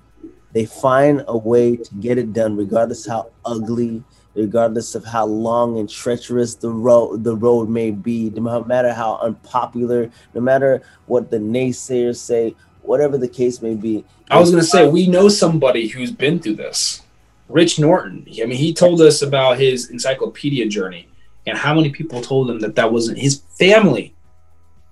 [0.53, 4.03] They find a way to get it done, regardless how ugly,
[4.35, 9.17] regardless of how long and treacherous the road the road may be, no matter how
[9.17, 12.55] unpopular, no matter what the naysayers say,
[12.87, 14.03] whatever the case may be.
[14.29, 17.01] I was going to say, we know somebody who's been through this.
[17.47, 18.25] Rich Norton.
[18.41, 21.07] I mean, he told us about his encyclopedia journey
[21.45, 24.13] and how many people told him that that wasn't his family,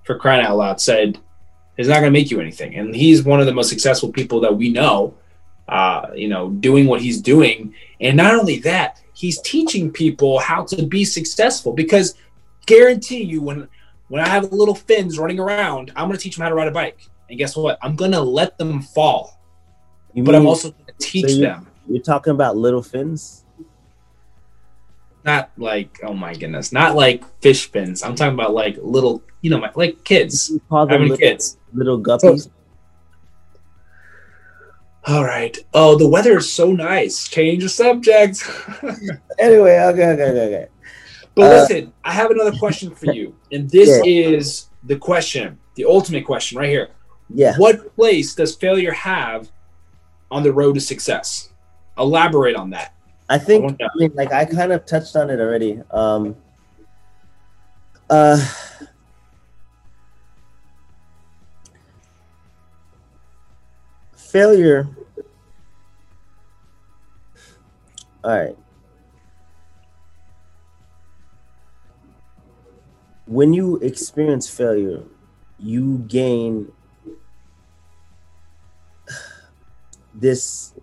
[0.04, 1.18] for crying out loud, said,
[1.78, 2.76] It's not going to make you anything.
[2.76, 5.16] And he's one of the most successful people that we know,
[5.68, 7.74] uh, you know, doing what he's doing.
[8.00, 12.16] And not only that, he's teaching people how to be successful because
[12.66, 13.68] guarantee you when
[14.10, 16.68] when I have little fins running around, I'm going to teach them how to ride
[16.68, 17.10] a bike.
[17.30, 17.78] And guess what?
[17.82, 19.40] I'm going to let them fall.
[20.14, 21.68] You but I'm also to teach so you- them.
[21.88, 23.44] You're talking about little fins.
[25.26, 28.04] Not like, oh my goodness, not like fish fins.
[28.04, 30.50] I'm talking about like little, you know, like kids.
[30.50, 31.58] You call them Having little, kids.
[31.74, 32.50] little guppies.
[35.06, 35.58] All right.
[35.74, 37.28] Oh, the weather is so nice.
[37.28, 38.44] Change the subject.
[39.40, 40.68] Anyway, okay, okay, okay, okay.
[41.36, 43.36] But Uh, listen, I have another question for you.
[43.52, 46.90] And this is the question, the ultimate question right here.
[47.30, 47.56] Yeah.
[47.58, 49.50] What place does failure have
[50.32, 51.50] on the road to success?
[51.98, 52.94] Elaborate on that.
[53.30, 55.82] I think I I, mean like I kind of touched on it already.
[55.92, 56.36] Um
[58.10, 58.38] uh
[64.34, 64.88] failure
[68.24, 68.58] all right
[73.28, 75.04] when you experience failure
[75.60, 76.72] you gain
[80.14, 80.74] this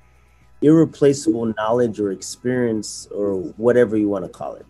[0.62, 4.66] irreplaceable knowledge or experience or whatever you want to call it.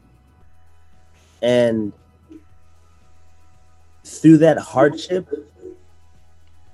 [1.43, 1.93] And
[4.05, 5.29] through that hardship,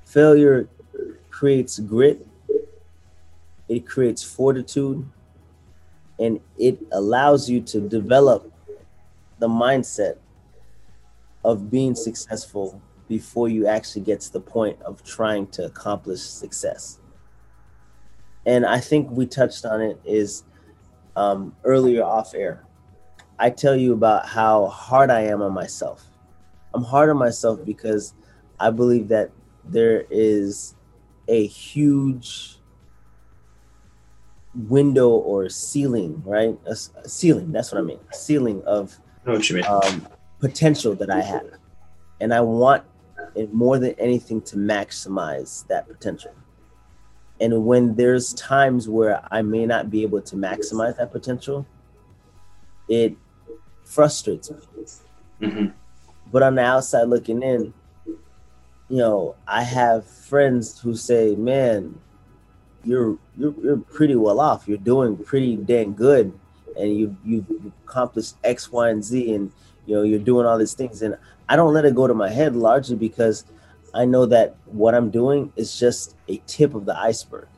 [0.05, 0.69] failure
[1.31, 2.27] creates grit,
[3.69, 5.09] it creates fortitude,
[6.19, 8.53] and it allows you to develop
[9.39, 10.17] the mindset
[11.45, 16.99] of being successful before you actually get to the point of trying to accomplish success
[18.47, 20.45] and I think we touched on it is
[21.17, 22.65] um, earlier off air.
[23.39, 26.05] I tell you about how hard I am on myself.
[26.73, 28.15] I'm hard on myself because
[28.59, 29.31] I believe that
[29.65, 30.75] there is
[31.29, 32.59] a huge
[34.55, 36.57] window or ceiling, right?
[36.67, 36.77] A
[37.09, 37.53] ceiling.
[37.53, 37.99] That's what I mean.
[38.11, 39.65] A ceiling of I know what you mean.
[39.67, 40.07] um,
[40.39, 41.47] potential that I have,
[42.21, 42.85] and I want
[43.35, 46.33] it more than anything to maximize that potential.
[47.41, 51.67] And when there's times where I may not be able to maximize that potential,
[52.89, 53.15] it
[53.85, 54.57] frustrates me.
[55.41, 55.73] Mhm.
[56.33, 57.75] But on the outside looking in,
[58.89, 61.99] you know, I have friends who say, "Man,
[62.85, 64.67] you're you're you're pretty well off.
[64.67, 66.33] You're doing pretty dang good,
[66.79, 67.47] and you you've
[67.87, 69.53] accomplished X, Y, and Z, and
[69.87, 71.17] you know you're doing all these things." And
[71.49, 73.45] I don't let it go to my head largely because
[73.95, 77.49] I know that what I'm doing is just a tip of the iceberg.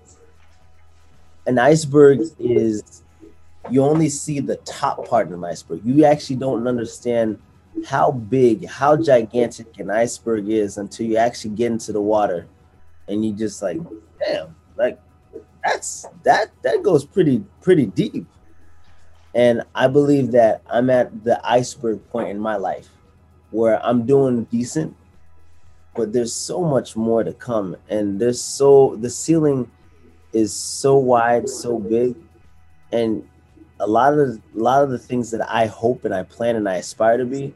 [1.46, 3.02] An iceberg is
[3.70, 5.80] you only see the top part of an iceberg.
[5.84, 7.40] You actually don't understand
[7.86, 12.46] how big, how gigantic an iceberg is until you actually get into the water
[13.08, 13.78] and you just like,
[14.18, 15.00] damn, like
[15.64, 18.26] that's that that goes pretty pretty deep.
[19.34, 22.88] And I believe that I'm at the iceberg point in my life
[23.50, 24.96] where I'm doing decent,
[25.94, 27.76] but there's so much more to come.
[27.88, 29.70] And there's so the ceiling
[30.32, 32.14] is so wide, so big,
[32.92, 33.26] and
[33.80, 36.68] a lot of a lot of the things that I hope and I plan and
[36.68, 37.54] I aspire to be,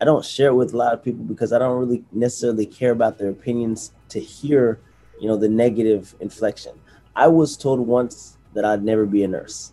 [0.00, 2.92] I don't share it with a lot of people because I don't really necessarily care
[2.92, 4.80] about their opinions to hear,
[5.20, 6.72] you know, the negative inflection.
[7.16, 9.72] I was told once that I'd never be a nurse.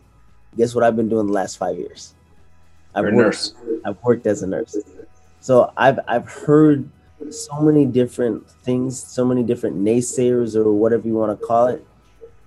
[0.57, 2.13] Guess what I've been doing the last five years?
[2.93, 3.53] I've You're a worked, nurse.
[3.85, 4.77] I've worked as a nurse.
[5.39, 6.89] So I've I've heard
[7.29, 11.85] so many different things, so many different naysayers or whatever you want to call it.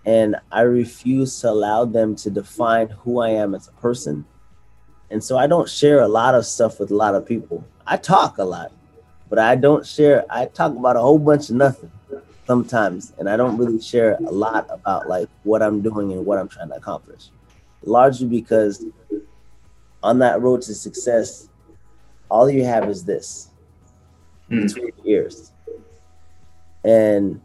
[0.04, 4.24] And I refuse to allow them to define who I am as a person.
[5.10, 7.64] And so I don't share a lot of stuff with a lot of people.
[7.86, 8.72] I talk a lot,
[9.30, 10.24] but I don't share.
[10.28, 11.90] I talk about a whole bunch of nothing
[12.46, 13.12] sometimes.
[13.18, 16.48] And I don't really share a lot about like what I'm doing and what I'm
[16.48, 17.30] trying to accomplish.
[17.82, 18.84] Largely because
[20.02, 21.48] on that road to success,
[22.28, 23.50] all you have is this
[24.54, 24.66] Mm.
[24.66, 25.52] between your ears.
[26.84, 27.40] And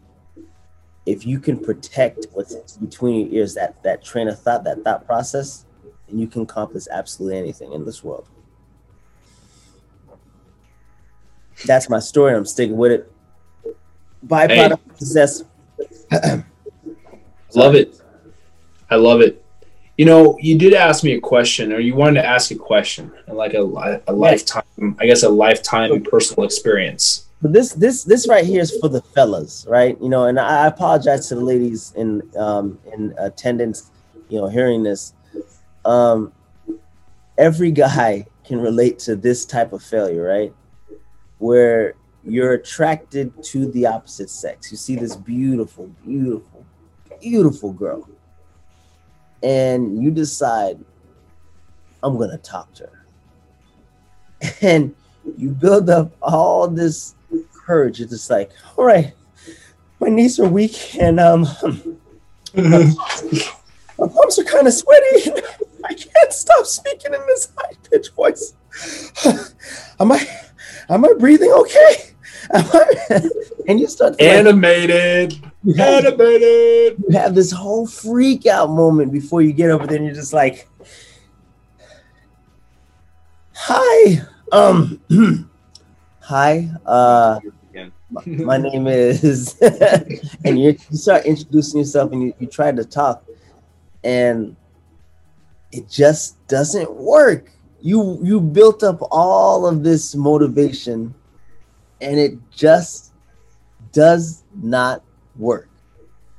[1.06, 5.06] if you can protect what's between your ears, that that train of thought, that thought
[5.06, 5.64] process,
[6.08, 8.26] then you can accomplish absolutely anything in this world.
[11.66, 12.30] That's my story.
[12.30, 13.12] and I'm sticking with it.
[14.26, 15.44] Byproduct of success.
[17.54, 18.00] Love it.
[18.90, 19.44] I love it.
[20.00, 23.12] You know, you did ask me a question, or you wanted to ask a question,
[23.28, 23.60] like a,
[24.06, 27.26] a lifetime, I guess, a lifetime personal experience.
[27.42, 30.00] But this this this right here is for the fellas, right?
[30.00, 33.90] You know, and I I apologize to the ladies in um in attendance,
[34.30, 35.12] you know, hearing this.
[35.84, 36.32] Um
[37.36, 40.54] every guy can relate to this type of failure, right?
[41.36, 41.92] Where
[42.24, 44.70] you're attracted to the opposite sex.
[44.70, 46.64] You see this beautiful, beautiful,
[47.20, 48.08] beautiful girl,
[49.42, 50.78] and you decide,
[52.02, 53.06] I'm gonna talk to her.
[54.62, 54.94] And
[55.36, 57.14] you build up all this
[57.52, 58.00] courage.
[58.00, 59.12] It's just like, all right,
[60.00, 61.42] my knees are weak and um
[62.54, 62.92] my
[63.98, 65.30] palms are kind of sweaty.
[65.84, 68.54] I can't stop speaking in this high pitched voice.
[69.98, 70.26] am I
[70.88, 72.14] am I breathing okay?
[72.52, 73.20] Am I?
[73.68, 75.32] and you start to, like, Animated.
[75.64, 77.02] you have, Animated.
[77.08, 80.32] you have this whole freak out moment before you get over there and you're just
[80.32, 80.68] like
[83.54, 84.22] Hi.
[84.52, 85.00] Um
[86.20, 86.70] hi.
[86.86, 87.40] Uh
[88.12, 89.56] my, my name is
[90.44, 93.24] and you, you start introducing yourself and you, you try to talk
[94.02, 94.56] and
[95.70, 101.14] it just doesn't work you you built up all of this motivation
[102.00, 103.12] and it just
[103.92, 105.02] does not
[105.36, 105.68] work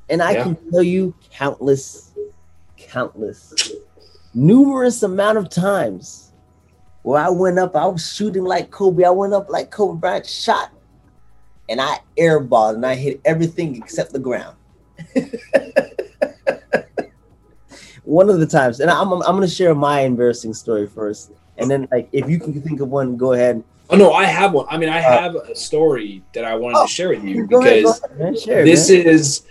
[0.09, 0.43] and i Yeah.
[0.43, 2.12] can tell you countless
[2.78, 3.72] countless
[4.34, 6.32] numerous amount of times
[7.03, 10.26] where i went up i was shooting like kobe i went up like kobe bryant
[10.26, 10.72] shot
[11.70, 14.57] and I airballed and I hit everything except the ground.
[18.03, 21.88] one of the times, and I'm I'm gonna share my embarrassing story first, and then
[21.89, 23.64] like if you can think of one, go ahead.
[23.92, 24.66] Oh no, I have one.
[24.70, 27.60] I mean, I have a story that I wanted Oh, to share with you Go
[27.62, 28.38] ahead, go because ahead, man.
[28.38, 29.02] Share, this man.
[29.08, 29.44] is.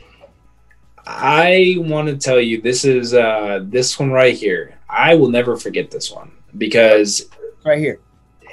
[1.07, 4.79] I want to tell you this is uh this one right here.
[4.89, 7.27] I will never forget this one because
[7.65, 8.01] right here.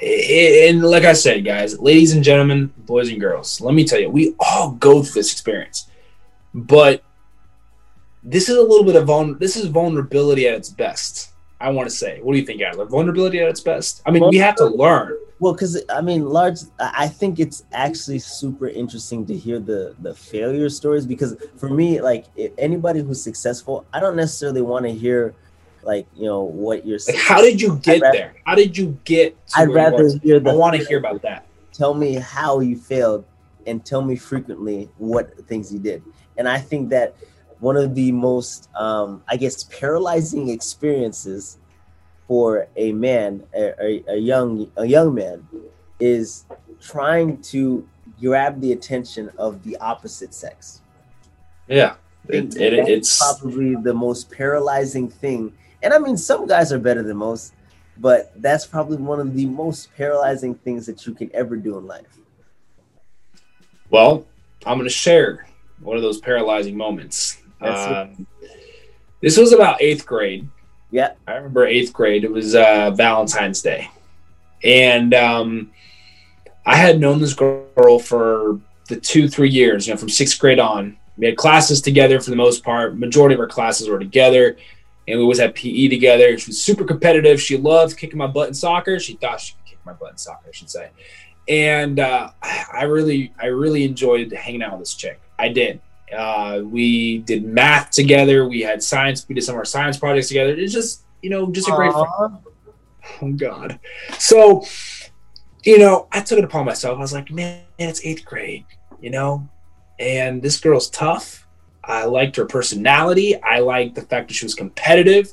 [0.02, 4.10] and like I said, guys, ladies and gentlemen, boys and girls, let me tell you,
[4.10, 5.88] we all go through this experience,
[6.54, 7.02] but
[8.22, 11.30] this is a little bit of vul- this is vulnerability at its best.
[11.60, 12.84] I want to say, what do you think, Adler?
[12.84, 14.02] Vulnerability at its best.
[14.06, 15.16] I mean, we have to learn.
[15.40, 16.58] Well, because I mean, large.
[16.78, 22.00] I think it's actually super interesting to hear the the failure stories because for me,
[22.00, 25.34] like if anybody who's successful, I don't necessarily want to hear
[25.82, 26.98] like you know what you're.
[27.06, 28.34] Like, how did you get rather- there?
[28.44, 29.34] How did you get?
[29.48, 30.50] To I'd where rather hear the.
[30.50, 31.46] I want to hear about that.
[31.72, 33.24] Tell me how you failed,
[33.66, 36.02] and tell me frequently what things you did.
[36.36, 37.14] And I think that
[37.60, 41.58] one of the most, um, I guess, paralyzing experiences
[42.26, 45.46] for a man, a, a, a young a young man,
[45.98, 46.44] is
[46.80, 47.88] trying to
[48.20, 50.82] grab the attention of the opposite sex.
[51.66, 51.94] Yeah,
[52.24, 55.52] I think it, it, it's probably the most paralyzing thing.
[55.82, 57.54] And I mean, some guys are better than most,
[57.98, 61.86] but that's probably one of the most paralyzing things that you can ever do in
[61.86, 62.18] life.
[63.90, 64.26] Well,
[64.66, 65.46] I'm going to share
[65.80, 67.38] one of those paralyzing moments.
[67.60, 68.18] That's it.
[68.18, 68.26] Um,
[69.20, 70.48] this was about eighth grade.
[70.90, 71.12] Yeah.
[71.26, 72.24] I remember eighth grade.
[72.24, 73.90] It was uh, Valentine's Day.
[74.64, 75.70] And um,
[76.64, 80.58] I had known this girl for the two, three years, you know, from sixth grade
[80.58, 80.96] on.
[81.16, 82.96] We had classes together for the most part.
[82.96, 84.56] Majority of our classes were together.
[85.06, 86.36] And we always had PE together.
[86.38, 87.40] She was super competitive.
[87.40, 89.00] She loved kicking my butt in soccer.
[89.00, 90.90] She thought she could kick my butt in soccer, I should say
[91.48, 95.20] and uh, I really, I really enjoyed hanging out with this chick.
[95.38, 95.80] I did.
[96.16, 98.48] Uh, we did math together.
[98.48, 99.26] We had science.
[99.28, 100.54] We did some of our science projects together.
[100.54, 101.92] It's just, you know, just a great.
[101.92, 102.38] friend.
[103.22, 103.80] Oh God.
[104.18, 104.64] So,
[105.64, 106.98] you know, I took it upon myself.
[106.98, 108.64] I was like, man, it's eighth grade,
[109.00, 109.48] you know,
[109.98, 111.46] and this girl's tough.
[111.82, 113.40] I liked her personality.
[113.42, 115.32] I liked the fact that she was competitive.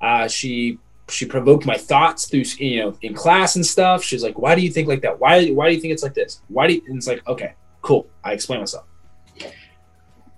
[0.00, 4.02] Uh, she she provoked my thoughts through you know in class and stuff.
[4.02, 5.18] She's like, "Why do you think like that?
[5.20, 6.42] Why why do you think it's like this?
[6.48, 6.82] Why do?" You?
[6.88, 8.08] And it's like, okay, cool.
[8.24, 8.86] I explain myself.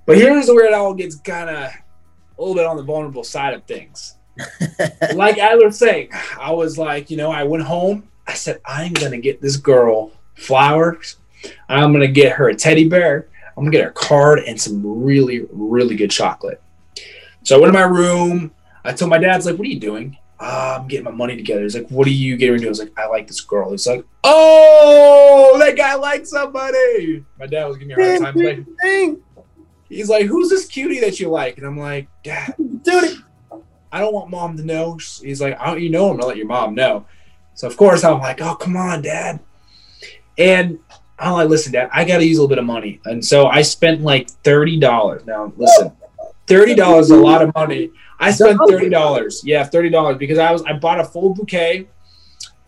[0.06, 1.72] But here's where it all gets kind of
[2.38, 4.16] a little bit on the vulnerable side of things.
[5.14, 8.08] like Adler was saying, I was like, you know, I went home.
[8.26, 11.16] I said, I'm gonna get this girl flowers.
[11.68, 13.28] I'm gonna get her a teddy bear.
[13.56, 16.60] I'm gonna get her a card and some really, really good chocolate.
[17.44, 18.50] So I went to my room.
[18.84, 21.62] I told my dad's like, "What are you doing?" "Ah, I'm getting my money together.
[21.62, 23.86] He's like, "What are you getting into?" I was like, "I like this girl." He's
[23.86, 28.34] like, "Oh, that guy likes somebody." My dad was giving me a hard time.
[28.34, 29.22] He's like, Dang,
[29.88, 33.18] he's like, "Who's this cutie that you like?" And I'm like, "Dad, dude.
[33.92, 36.36] I don't want mom to know." He's like, "I don't, you know, I'm gonna let
[36.36, 37.06] your mom know."
[37.54, 39.40] So of course I'm like, "Oh, come on, dad."
[40.36, 40.78] And
[41.18, 43.46] I'm like, "Listen, dad, I got to use a little bit of money," and so
[43.46, 45.24] I spent like thirty dollars.
[45.24, 45.92] Now listen,
[46.46, 47.90] thirty dollars is a lot of money.
[48.18, 49.42] I spent thirty dollars.
[49.44, 51.88] Yeah, thirty dollars because I was I bought a full bouquet.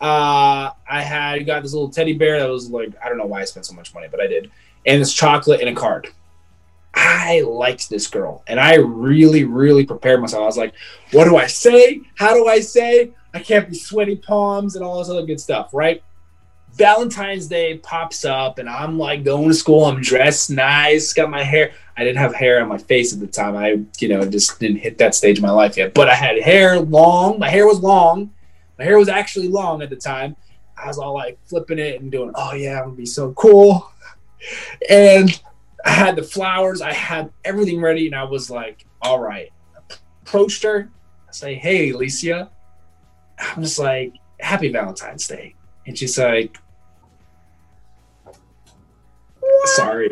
[0.00, 3.40] Uh, I had got this little teddy bear that was like I don't know why
[3.40, 4.50] I spent so much money, but I did,
[4.84, 6.08] and this chocolate and a card.
[6.96, 10.42] I liked this girl, and I really, really prepared myself.
[10.42, 10.74] I was like,
[11.12, 12.00] "What do I say?
[12.16, 13.10] How do I say?
[13.34, 16.02] I can't be sweaty palms and all this other good stuff, right?"
[16.76, 19.84] Valentine's Day pops up, and I'm like going to school.
[19.84, 21.72] I'm dressed nice, got my hair.
[21.96, 23.56] I didn't have hair on my face at the time.
[23.56, 25.94] I, you know, just didn't hit that stage of my life yet.
[25.94, 27.38] But I had hair long.
[27.38, 28.30] My hair was long.
[28.78, 30.36] My hair was actually long at the time.
[30.76, 33.90] I was all like flipping it and doing, oh yeah, I'm gonna be so cool.
[34.90, 35.40] And
[35.86, 36.82] I had the flowers.
[36.82, 39.50] I had everything ready, and I was like, all right.
[40.22, 40.90] Approached her.
[41.28, 42.50] I say, hey, Alicia.
[43.38, 45.54] I'm just like, happy Valentine's Day.
[45.86, 46.58] And she's like,
[49.76, 50.10] sorry.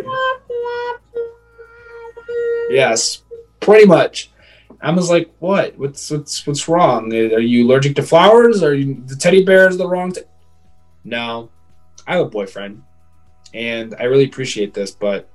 [2.70, 3.24] Yes,
[3.58, 4.30] pretty much.
[4.80, 5.78] I was like, "What?
[5.78, 7.12] What's what's what's wrong?
[7.12, 8.62] Are you allergic to flowers?
[8.62, 10.22] Are you the teddy bear is the wrong?" T-?
[11.04, 11.50] No,
[12.06, 12.82] I have a boyfriend,
[13.54, 15.30] and I really appreciate this, but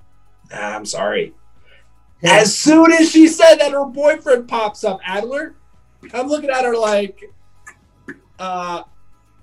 [0.51, 1.33] ah, I'm sorry.
[2.23, 4.99] As soon as she said that, her boyfriend pops up.
[5.05, 5.55] Adler,
[6.13, 7.23] I'm looking at her like,
[8.39, 8.83] uh,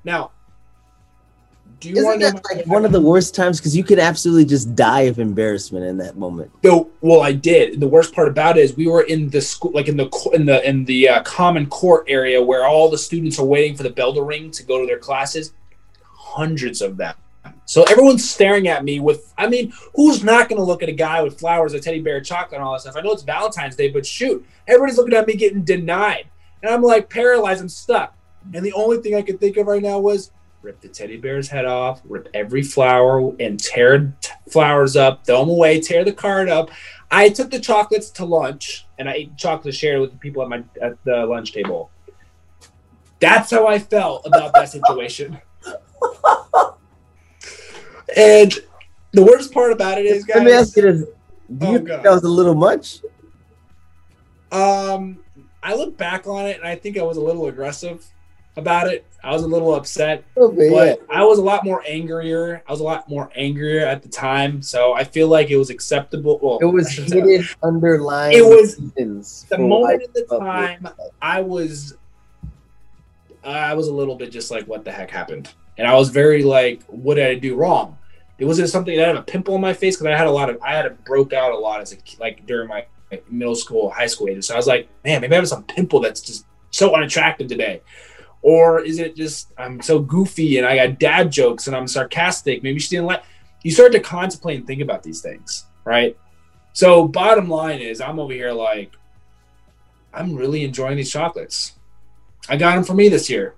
[0.04, 0.30] now
[1.80, 3.59] do you Isn't want to that like one of the worst times?
[3.59, 6.50] Because you could absolutely just die of embarrassment in that moment.
[6.62, 7.80] No, well, I did.
[7.80, 10.46] The worst part about it is we were in the school, like in the in
[10.46, 13.90] the in the uh, common court area where all the students are waiting for the
[13.90, 15.52] bell to ring to go to their classes.
[16.14, 17.14] Hundreds of them.
[17.64, 19.32] So everyone's staring at me with.
[19.38, 22.20] I mean, who's not going to look at a guy with flowers, a teddy bear,
[22.20, 22.97] chocolate, and all that stuff?
[22.97, 26.26] I know it's Valentine's Day, but shoot, everybody's looking at me getting denied,
[26.62, 27.61] and I'm like paralyzed.
[27.61, 28.16] I'm stuck,
[28.55, 30.30] and the only thing I could think of right now was
[30.62, 35.40] rip the teddy bear's head off, rip every flower, and tear t- flowers up, throw
[35.40, 36.70] them away, tear the card up.
[37.11, 40.49] I took the chocolates to lunch, and I ate chocolate shared with the people at
[40.49, 41.90] my at the lunch table.
[43.20, 45.38] That's how I felt about that situation.
[48.14, 48.52] and
[49.12, 50.36] the worst part about it is, guys.
[50.36, 51.88] Let me ask you this: Do Oh, you God.
[51.88, 53.00] think that was a little much?
[54.52, 55.18] Um,
[55.62, 58.07] I look back on it, and I think I was a little aggressive
[58.57, 59.04] about it.
[59.24, 60.22] I was a little upset.
[60.36, 62.62] Okay, but I was a lot more angrier.
[62.66, 65.68] I was a lot more angrier at the time, so I feel like it was
[65.70, 66.38] acceptable.
[66.40, 68.36] Well, It was I shouldn't say- hidden underlying.
[68.36, 70.88] It was- the moment in the time.
[71.20, 71.96] I was,
[73.42, 75.52] I was a little bit just like, what the heck happened?
[75.78, 77.98] And I was very like, what did I do wrong?
[78.38, 80.30] It wasn't something that I had a pimple on my face because I had a
[80.30, 82.86] lot of, I had a broke out a lot as a like during my
[83.30, 84.46] middle school, high school ages.
[84.46, 87.80] So I was like, man, maybe I have some pimple that's just so unattractive today.
[88.42, 92.62] Or is it just I'm so goofy and I got dad jokes and I'm sarcastic?
[92.62, 93.22] Maybe she didn't like.
[93.62, 96.16] You start to contemplate and think about these things, right?
[96.72, 98.92] So bottom line is, I'm over here like,
[100.12, 101.72] I'm really enjoying these chocolates.
[102.48, 103.54] I got them for me this year,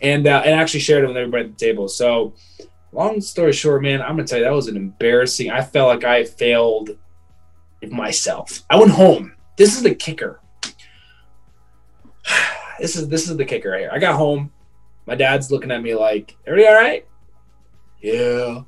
[0.00, 1.88] and uh, and actually shared them with everybody at the table.
[1.88, 2.34] So,
[2.92, 5.50] long story short, man, I'm gonna tell you that was an embarrassing.
[5.50, 6.90] I felt like I failed
[7.88, 8.62] myself.
[8.68, 9.34] I went home.
[9.56, 10.40] This is the kicker.
[12.78, 13.90] This is this is the kicker right here.
[13.90, 14.52] I got home.
[15.06, 17.06] My dad's looking at me like, "Everybody all right?"
[18.02, 18.62] Yeah.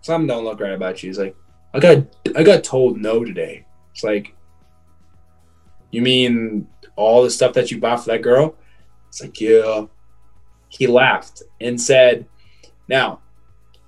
[0.00, 1.10] Something don't look right about you.
[1.10, 1.36] He's like,
[1.72, 1.98] "I got
[2.34, 4.34] I got told no today." It's like,
[5.90, 8.54] you mean all the stuff that you bought for that girl?
[9.08, 9.86] It's like, yeah.
[10.68, 12.26] He laughed and said,
[12.88, 13.20] now,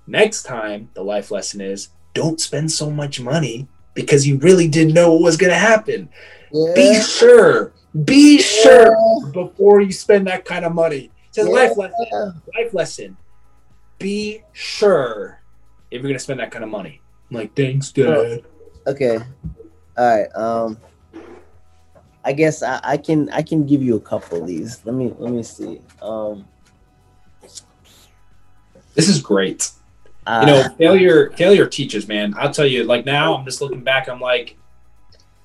[0.07, 4.93] next time, the life lesson is don't spend so much money because you really didn't
[4.93, 6.09] know what was going to happen.
[6.75, 7.73] Be sure,
[8.03, 8.95] be sure
[9.31, 11.11] before you spend that kind of money.
[11.29, 12.41] It's a life lesson.
[12.57, 13.17] Life lesson.
[13.99, 15.41] Be sure
[15.91, 17.01] if you're going to spend that kind of money.
[17.29, 18.43] I'm like, thanks, Dad.
[18.87, 19.17] Okay.
[19.97, 20.35] All right.
[20.35, 20.77] Um.
[22.23, 24.81] I guess I, I can I can give you a couple of these.
[24.85, 25.81] Let me let me see.
[26.01, 26.47] Um.
[28.95, 29.71] This is great.
[30.27, 33.81] Uh, you know failure failure teaches man i'll tell you like now i'm just looking
[33.81, 34.55] back i'm like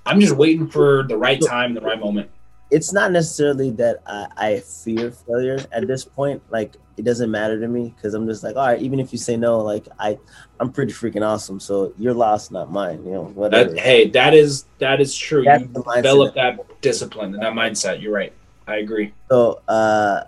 [0.04, 2.28] i'm just waiting for the right time the right moment
[2.70, 6.42] it's not necessarily that I, I fear failure at this point.
[6.50, 9.18] Like it doesn't matter to me because I'm just like, all right, even if you
[9.18, 10.18] say no, like I,
[10.58, 11.60] I'm pretty freaking awesome.
[11.60, 13.04] So your loss, not mine.
[13.04, 13.70] You know, whatever.
[13.70, 18.00] that, hey that is that is true That's you develop that discipline and that mindset
[18.00, 18.32] you're right
[18.68, 20.24] i agree So uh,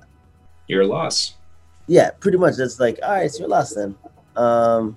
[0.66, 1.34] you're a loss
[1.88, 2.54] yeah, pretty much.
[2.58, 3.96] It's like, all right, it's your loss then.
[4.36, 4.96] Um,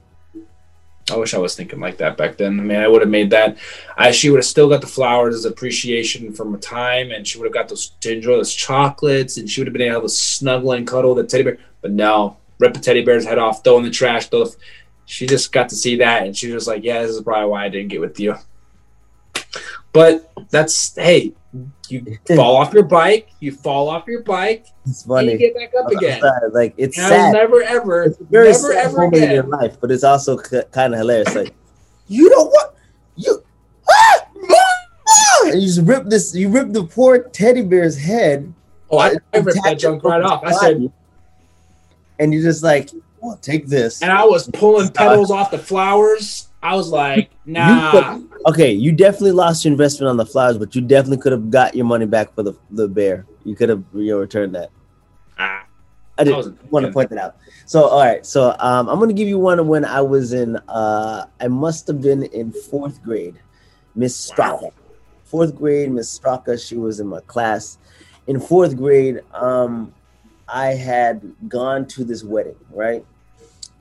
[1.09, 3.29] i wish i was thinking like that back then i mean i would have made
[3.29, 3.57] that
[3.97, 7.37] i she would have still got the flowers as appreciation from a time and she
[7.37, 10.09] would have got those to enjoy those chocolates and she would have been able to
[10.09, 13.77] snuggle and cuddle the teddy bear but no rip the teddy bear's head off throw
[13.77, 14.55] in the trash throw the,
[15.05, 17.65] she just got to see that and she was like yeah this is probably why
[17.65, 18.35] i didn't get with you
[19.91, 21.33] but that's hey
[21.91, 25.31] you fall off your bike you fall off your bike it's and funny.
[25.33, 26.21] you get back up again
[26.51, 27.33] Like it's and sad.
[27.33, 30.37] never ever It's very never sad ever moment in your again life, but it's also
[30.37, 31.35] kind of hilarious.
[31.35, 31.53] Like,
[32.07, 32.75] you know what?
[33.15, 33.43] You
[33.89, 34.25] ah!
[34.49, 35.41] Ah!
[35.45, 36.33] and you just rip this.
[36.33, 38.53] You rip the poor teddy bear's head.
[38.89, 40.91] oh i, I ripped that junk right off i said
[42.21, 44.03] and you're just like, well, take this.
[44.03, 46.49] And I was pulling petals off the flowers.
[46.61, 48.19] I was like, nah.
[48.45, 51.75] Okay, you definitely lost your investment on the flowers, but you definitely could have got
[51.75, 53.25] your money back for the, the bear.
[53.45, 54.71] You could have you know, returned that.
[55.37, 55.65] Ah,
[56.17, 57.37] I didn't want to point that out.
[57.65, 58.25] So, all right.
[58.25, 61.85] So, um, I'm going to give you one when I was in, uh, I must
[61.87, 63.39] have been in fourth grade.
[63.93, 64.63] Miss Straka.
[64.63, 64.73] Wow.
[65.25, 67.77] Fourth grade, Miss Straka, she was in my class.
[68.27, 69.93] In fourth grade, um,
[70.47, 73.05] I had gone to this wedding, right?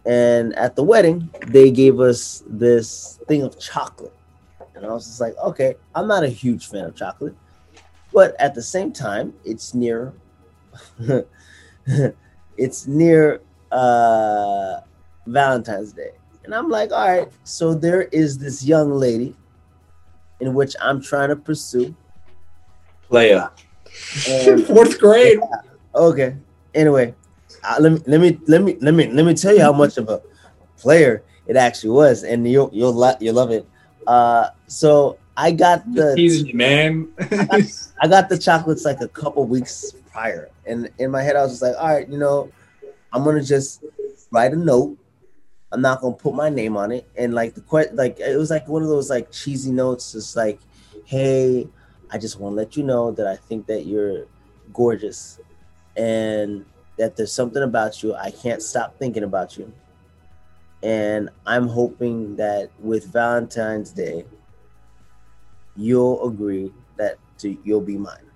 [0.07, 4.13] And at the wedding, they gave us this thing of chocolate.
[4.81, 7.37] And I was just like, okay, I'm not a huge fan of chocolate,
[8.15, 10.15] but at the same time, it's near
[12.57, 14.81] it's near uh
[15.27, 16.13] Valentine's Day.
[16.45, 19.37] And I'm like, all right, so there is this young lady
[20.41, 21.95] in which I'm trying to pursue.
[23.11, 23.51] Leia.
[24.67, 25.41] Fourth grade.
[25.43, 26.37] Yeah, okay.
[26.75, 27.15] Anyway,
[27.65, 29.99] uh, let me let me let me let me let me tell you how much
[29.99, 30.23] of a
[30.79, 33.69] player it actually was, and you'll you'll lo- you'll love it.
[34.07, 37.09] Uh, so I got the man.
[37.19, 37.61] I, got,
[38.03, 41.53] I got the chocolates like a couple weeks prior, and in my head I was
[41.53, 42.51] just like, all right, you know,
[43.13, 43.85] I'm gonna just
[44.31, 44.97] write a note.
[45.73, 48.51] I'm not gonna put my name on it, and like the que- like it was
[48.51, 50.61] like one of those like cheesy notes, just like,
[51.05, 51.69] hey,
[52.11, 54.27] I just want to let you know that I think that you're
[54.73, 55.39] gorgeous,
[55.97, 56.65] and
[56.99, 58.15] that there's something about you.
[58.15, 59.73] I can't stop thinking about you.
[60.83, 64.25] And I'm hoping that with Valentine's Day,
[65.77, 68.31] you'll agree that to, you'll be mine.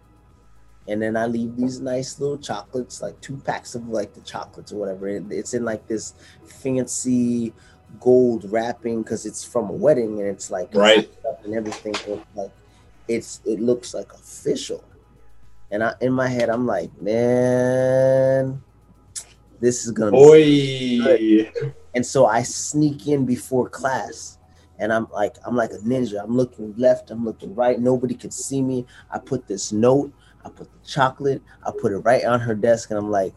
[0.87, 4.73] And then I leave these nice little chocolates, like two packs of like the chocolates
[4.73, 5.09] or whatever.
[5.09, 6.15] It's in like this
[6.45, 7.55] fancy
[8.01, 11.11] gold wrapping because it's from a wedding and it's like right
[11.45, 11.95] and everything.
[12.35, 12.51] like
[13.09, 14.85] it's it looks like official.
[15.71, 18.63] And I, in my head, I'm like, man,
[19.61, 20.43] this is gonna Boy.
[20.43, 21.75] be good.
[21.95, 24.39] And so I sneak in before class,
[24.79, 26.23] and I'm like, I'm like a ninja.
[26.23, 27.79] I'm looking left, I'm looking right.
[27.79, 28.87] Nobody can see me.
[29.11, 30.13] I put this note,
[30.45, 33.35] I put the chocolate, I put it right on her desk, and I'm like,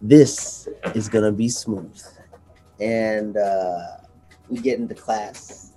[0.00, 2.00] this is gonna be smooth.
[2.80, 3.78] And uh,
[4.48, 5.72] we get into class.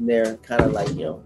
[0.00, 1.22] they're kind of like, you know,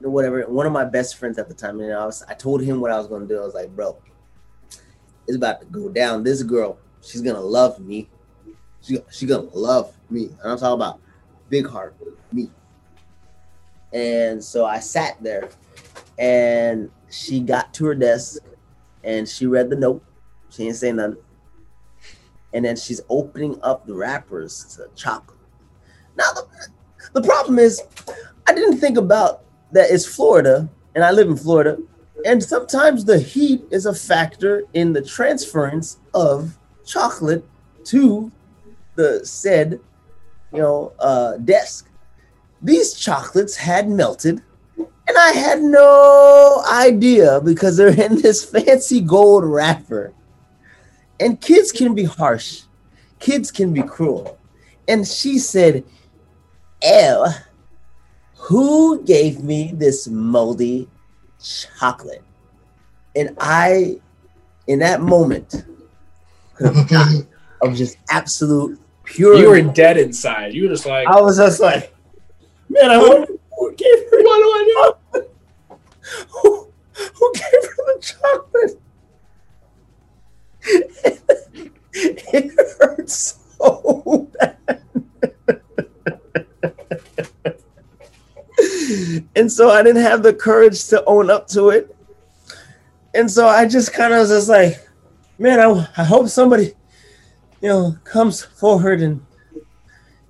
[0.00, 0.42] whatever.
[0.42, 2.90] One of my best friends at the time, and I was, I told him what
[2.90, 3.38] I was gonna do.
[3.38, 3.96] I was like, bro,
[5.26, 6.22] it's about to go down.
[6.22, 6.78] This girl,
[7.08, 8.08] she's gonna love me.
[8.82, 10.26] She she gonna love me.
[10.42, 11.00] And I'm talking about
[11.48, 11.96] big heart
[12.32, 12.50] me.
[13.92, 15.48] And so I sat there,
[16.18, 18.42] and she got to her desk,
[19.02, 20.04] and she read the note.
[20.50, 21.16] She didn't say nothing.
[22.52, 25.38] And then she's opening up the wrappers to chocolate.
[26.16, 26.46] Now the,
[27.12, 27.82] the problem is,
[28.46, 31.78] I didn't think about that it's Florida and I live in Florida.
[32.24, 36.58] And sometimes the heat is a factor in the transference of
[36.88, 37.44] chocolate
[37.84, 38.32] to
[38.96, 39.78] the said,
[40.52, 41.88] you know, uh, desk.
[42.60, 44.42] These chocolates had melted,
[44.76, 50.12] and I had no idea because they're in this fancy gold wrapper.
[51.20, 52.62] And kids can be harsh,
[53.20, 54.38] kids can be cruel.
[54.88, 55.84] And she said,
[56.82, 57.26] Ew,
[58.36, 60.88] who gave me this moldy
[61.78, 62.24] chocolate?
[63.14, 64.00] And I,
[64.66, 65.64] in that moment
[67.62, 69.36] of just absolute pure.
[69.36, 70.54] You were dead inside.
[70.54, 71.06] You were just like.
[71.06, 71.94] I was just like,
[72.68, 74.22] man, I wonder who gave her.
[74.22, 75.22] What do I know?
[76.30, 76.72] Who,
[77.14, 78.80] who gave her the chocolate?
[81.92, 84.56] it hurts so bad.
[89.36, 91.94] and so I didn't have the courage to own up to it.
[93.14, 94.87] And so I just kind of was just like,
[95.38, 96.74] man, I, I hope somebody,
[97.60, 99.24] you know, comes forward and,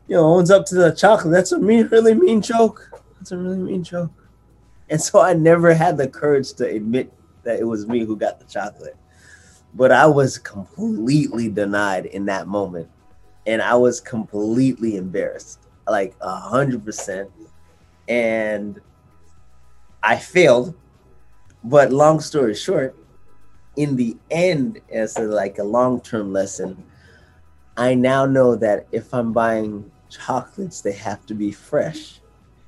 [0.07, 1.33] you know, owns up to the chocolate.
[1.33, 2.91] That's a mean, really mean joke.
[3.17, 4.13] That's a really mean joke.
[4.91, 8.39] And so I never had the courage to admit that it was me who got
[8.39, 8.97] the chocolate.
[9.75, 12.89] But I was completely denied in that moment.
[13.47, 17.31] And I was completely embarrassed, like a hundred percent
[18.09, 18.81] and
[20.03, 20.75] I failed.
[21.63, 22.97] But long story short,
[23.79, 26.83] in the end, as a, like a long term lesson,
[27.77, 32.21] I now know that if I'm buying chocolates, they have to be fresh.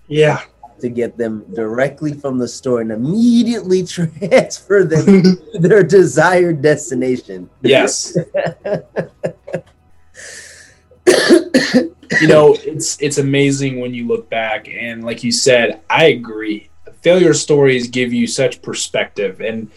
[0.06, 0.42] Yeah.
[0.80, 7.50] To get them directly from the store and immediately transfer them to their desired destination.
[7.60, 8.16] Yes.
[12.20, 16.70] you know, it's it's amazing when you look back and like you said, I agree.
[17.02, 19.72] Failure stories give you such perspective and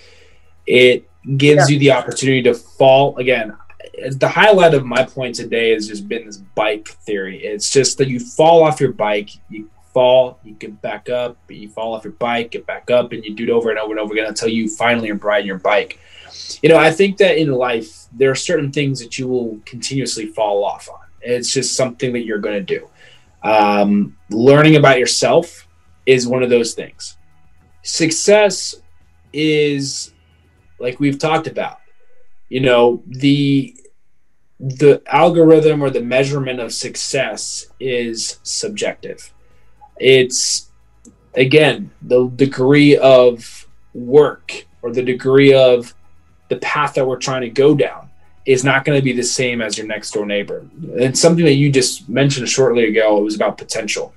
[0.67, 1.73] it gives yeah.
[1.73, 3.55] you the opportunity to fall again.
[4.11, 7.43] The highlight of my point today has just been this bike theory.
[7.43, 11.69] It's just that you fall off your bike, you fall, you get back up, you
[11.69, 13.99] fall off your bike, get back up, and you do it over and over and
[13.99, 15.99] over again until you finally are riding your bike.
[16.61, 20.27] You know, I think that in life there are certain things that you will continuously
[20.27, 20.99] fall off on.
[21.21, 22.89] It's just something that you're going to do.
[23.43, 25.67] Um, learning about yourself
[26.05, 27.17] is one of those things.
[27.83, 28.75] Success
[29.31, 30.12] is
[30.83, 31.79] like we've talked about.
[32.49, 33.75] You know, the
[34.59, 39.33] the algorithm or the measurement of success is subjective.
[39.97, 40.69] It's
[41.35, 45.95] again the degree of work or the degree of
[46.49, 48.09] the path that we're trying to go down
[48.45, 50.67] is not going to be the same as your next door neighbor.
[50.99, 54.13] And something that you just mentioned shortly ago it was about potential.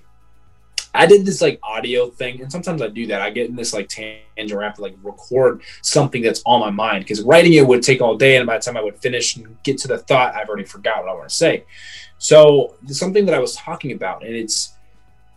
[0.97, 3.21] I did this like audio thing, and sometimes I do that.
[3.21, 6.61] I get in this like tangent where I have to like record something that's on
[6.61, 8.99] my mind because writing it would take all day, and by the time I would
[8.99, 11.65] finish and get to the thought, I've already forgot what I want to say.
[12.19, 14.75] So something that I was talking about, and it's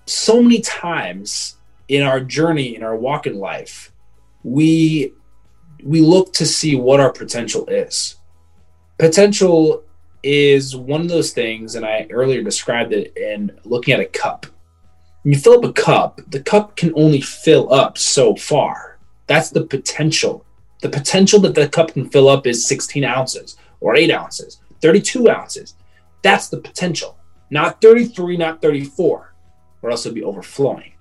[0.05, 1.57] so many times
[1.89, 3.91] in our journey in our walk in life,
[4.43, 5.13] we
[5.83, 8.15] we look to see what our potential is.
[8.97, 9.83] Potential
[10.23, 14.45] is one of those things, and I earlier described it in looking at a cup
[15.23, 18.97] when you fill up a cup, the cup can only fill up so far.
[19.27, 20.45] That's the potential.
[20.81, 25.29] The potential that the cup can fill up is 16 ounces or 8 ounces, 32
[25.29, 25.75] ounces.
[26.21, 27.17] That's the potential,
[27.49, 29.33] not 33, not 34,
[29.81, 30.93] or else it'd be overflowing.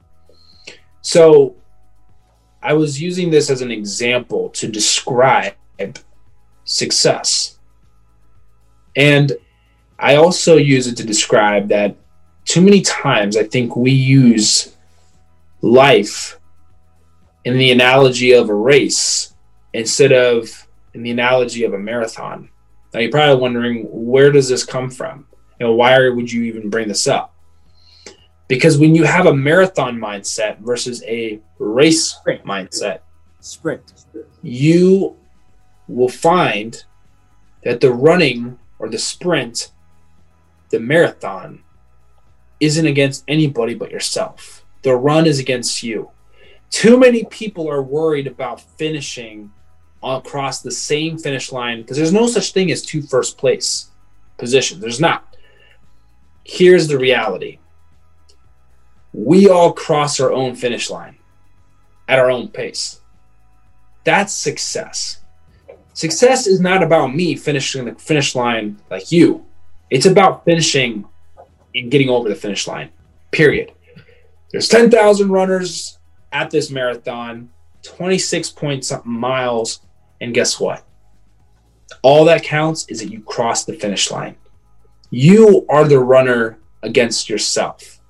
[1.00, 1.54] So
[2.62, 5.54] I was using this as an example to describe
[6.64, 7.58] success.
[8.96, 9.32] And
[9.98, 11.96] I also use it to describe that
[12.48, 14.74] too many times I think we use
[15.60, 16.40] life
[17.44, 19.34] in the analogy of a race
[19.74, 22.48] instead of in the analogy of a marathon.
[22.94, 25.26] Now you're probably wondering where does this come from?
[25.60, 27.34] You know, why would you even bring this up?
[28.48, 33.00] Because when you have a marathon mindset versus a race sprint mindset,
[33.40, 34.06] sprint,
[34.42, 35.14] you
[35.86, 36.82] will find
[37.62, 39.70] that the running or the sprint,
[40.70, 41.62] the marathon
[42.60, 44.64] isn't against anybody but yourself.
[44.82, 46.10] The run is against you.
[46.70, 49.50] Too many people are worried about finishing
[50.02, 53.90] across the same finish line because there's no such thing as two first place
[54.36, 54.80] positions.
[54.80, 55.36] There's not.
[56.44, 57.58] Here's the reality
[59.12, 61.18] we all cross our own finish line
[62.06, 63.00] at our own pace.
[64.04, 65.20] That's success.
[65.92, 69.44] Success is not about me finishing the finish line like you.
[69.90, 71.04] It's about finishing
[71.74, 72.90] and getting over the finish line.
[73.30, 73.72] Period.
[74.50, 75.98] There's 10,000 runners
[76.32, 77.50] at this marathon,
[77.82, 79.80] 26 point something miles,
[80.20, 80.84] and guess what?
[82.02, 84.36] All that counts is that you cross the finish line.
[85.10, 88.00] You are the runner against yourself.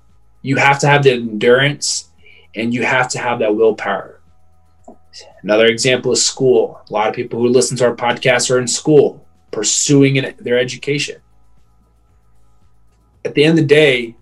[0.41, 2.09] You have to have the endurance
[2.55, 4.19] and you have to have that willpower.
[5.43, 6.81] Another example is school.
[6.89, 11.21] A lot of people who listen to our podcast are in school pursuing their education
[13.29, 14.15] at the end of the day,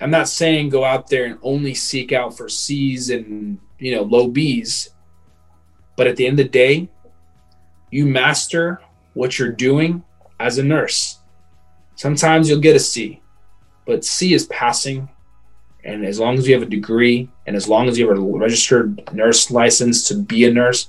[0.00, 4.02] I'm not saying go out there and only seek out for C's and you know
[4.02, 4.88] low B's,
[5.98, 6.88] but at the end of the day,
[7.90, 8.80] you master
[9.12, 10.02] what you're doing
[10.40, 11.18] as a nurse.
[11.96, 13.20] Sometimes you'll get a C,
[13.86, 15.10] but C is passing.
[15.84, 18.20] And as long as you have a degree and as long as you have a
[18.20, 20.88] registered nurse license to be a nurse,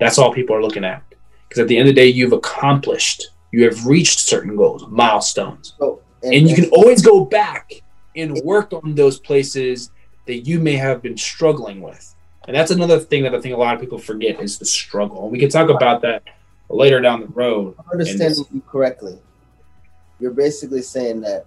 [0.00, 1.04] that's all people are looking at.
[1.48, 5.74] Because at the end of the day, you've accomplished, you have reached certain goals, milestones.
[6.24, 7.72] And, and you can always go back
[8.16, 9.90] and work on those places
[10.26, 12.14] that you may have been struggling with.
[12.46, 15.24] And that's another thing that I think a lot of people forget is the struggle.
[15.24, 16.22] And we can talk about that
[16.68, 17.74] later down the road.
[17.78, 19.18] i Understanding you correctly,
[20.20, 21.46] you're basically saying that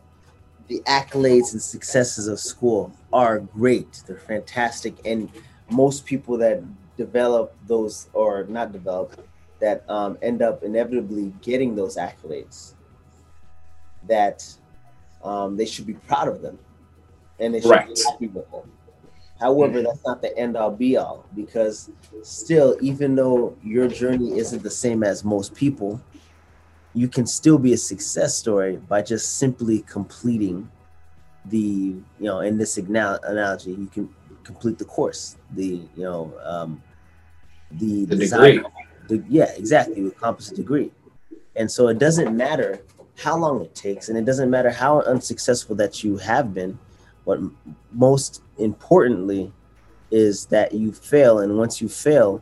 [0.68, 4.04] the accolades and successes of school are great.
[4.06, 4.96] They're fantastic.
[5.06, 5.30] And
[5.70, 6.64] most people that
[6.98, 9.20] develop those or not develop
[9.60, 12.74] that um, end up inevitably getting those accolades
[14.08, 14.44] that
[15.28, 16.58] um, they should be proud of them
[17.40, 18.72] and they should be happy with them.
[19.40, 21.92] However, that's not the end all be all because
[22.24, 26.02] still, even though your journey isn't the same as most people,
[26.96, 30.70] you can still be a success story by just simply completing
[31.46, 34.10] the, you know, in this analogy, you can
[34.44, 36.82] complete the course, the, you know, um,
[37.72, 38.72] the, the design, degree.
[39.08, 40.92] The, yeah, exactly, you accomplish a degree.
[41.56, 42.82] And so it doesn't matter
[43.18, 46.78] how long it takes, and it doesn't matter how unsuccessful that you have been.
[47.24, 47.40] What
[47.92, 49.52] most importantly
[50.12, 52.42] is that you fail, and once you fail,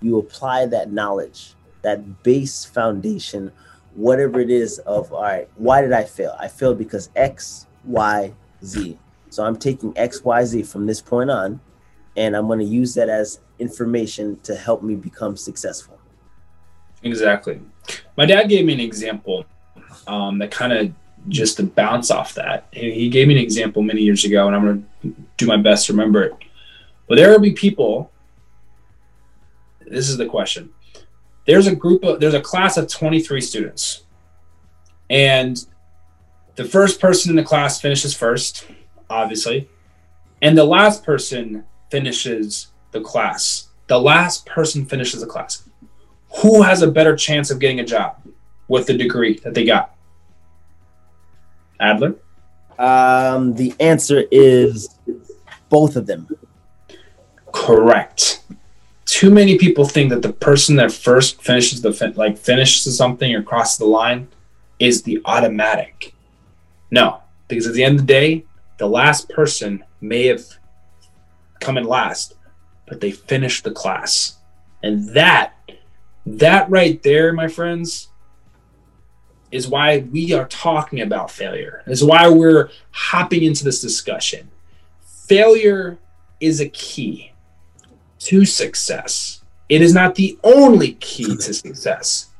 [0.00, 3.52] you apply that knowledge that base foundation,
[3.94, 6.34] whatever it is of all right, why did I fail?
[6.40, 8.32] I failed because X, Y,
[8.64, 8.98] Z.
[9.28, 11.60] So I'm taking X, Y, Z from this point on,
[12.16, 15.98] and I'm going to use that as information to help me become successful.
[17.02, 17.60] Exactly.
[18.16, 19.44] My dad gave me an example
[20.06, 20.92] um, that kind of
[21.28, 22.66] just to bounce off that.
[22.72, 25.86] He gave me an example many years ago, and I'm going to do my best
[25.86, 26.34] to remember it.
[27.08, 28.10] But there will be people.
[29.86, 30.70] This is the question.
[31.46, 34.04] There's a group of there's a class of 23 students,
[35.10, 35.64] and
[36.54, 38.66] the first person in the class finishes first,
[39.10, 39.68] obviously,
[40.40, 43.68] and the last person finishes the class.
[43.88, 45.68] The last person finishes the class.
[46.42, 48.16] Who has a better chance of getting a job
[48.72, 49.94] with the degree that they got?
[51.78, 52.14] Adler?
[52.78, 54.98] Um, the answer is
[55.68, 56.26] both of them.
[57.52, 58.42] Correct.
[59.04, 63.34] Too many people think that the person that first finishes the fin- like finishes something
[63.34, 64.28] or crosses the line
[64.78, 66.14] is the automatic.
[66.90, 68.46] No, because at the end of the day,
[68.78, 70.44] the last person may have
[71.60, 72.36] come in last,
[72.88, 74.38] but they finished the class.
[74.82, 75.58] And that
[76.24, 78.08] that right there, my friends,
[79.52, 81.82] is why we are talking about failure.
[81.86, 84.50] Is why we're hopping into this discussion.
[85.28, 85.98] Failure
[86.40, 87.32] is a key
[88.20, 89.42] to success.
[89.68, 92.30] It is not the only key to success.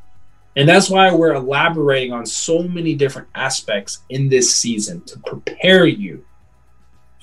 [0.57, 5.87] And that's why we're elaborating on so many different aspects in this season to prepare
[5.87, 6.25] you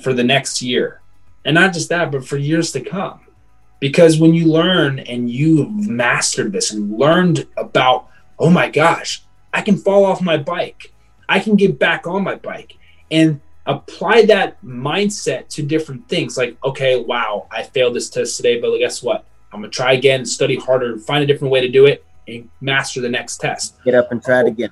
[0.02, 1.02] for the next year.
[1.46, 3.22] And not just that, but for years to come.
[3.80, 9.24] Because when you learn and you've mastered this and learned about, oh my gosh,
[9.54, 10.94] I can fall off my bike.
[11.28, 12.78] I can get back on my bike
[13.12, 16.38] and apply that mindset to different things.
[16.38, 19.26] Like, okay, wow, I failed this test today, but guess what?
[19.52, 23.02] I'm gonna try again, study harder, find a different way to do it, and master
[23.02, 23.76] the next test.
[23.84, 24.72] Get up and try it again.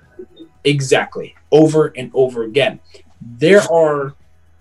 [0.63, 2.79] Exactly, over and over again.
[3.21, 4.15] There are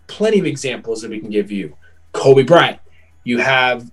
[0.06, 1.76] plenty of examples that we can give you.
[2.12, 2.78] Kobe Bryant,
[3.24, 3.90] you have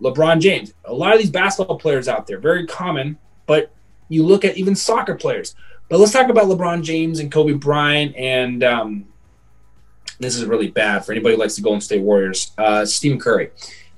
[0.00, 0.74] LeBron James.
[0.84, 3.16] A lot of these basketball players out there, very common,
[3.46, 3.72] but
[4.12, 5.54] you look at even soccer players.
[5.88, 9.06] But let's talk about LeBron James and Kobe Bryant and um,
[10.22, 12.52] this is really bad for anybody who likes the Golden State Warriors.
[12.56, 13.50] Uh, Stephen Curry,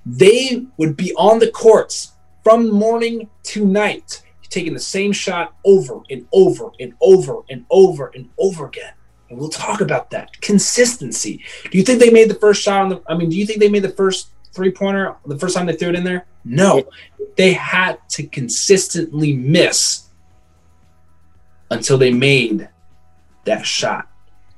[0.06, 2.12] they would be on the courts
[2.42, 8.10] from morning to night, taking the same shot over and over and over and over
[8.14, 8.92] and over again.
[9.28, 11.42] And we'll talk about that consistency.
[11.70, 13.02] Do you think they made the first shot on the?
[13.08, 15.74] I mean, do you think they made the first three pointer the first time they
[15.74, 16.26] threw it in there?
[16.44, 16.84] No,
[17.36, 20.03] they had to consistently miss
[21.70, 22.68] until they made
[23.44, 24.08] that shot.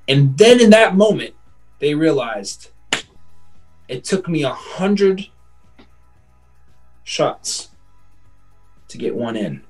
[0.09, 1.35] And then in that moment,
[1.79, 2.71] they realized
[3.89, 5.27] it took me a hundred
[7.05, 7.69] shots
[8.89, 9.63] to get one in.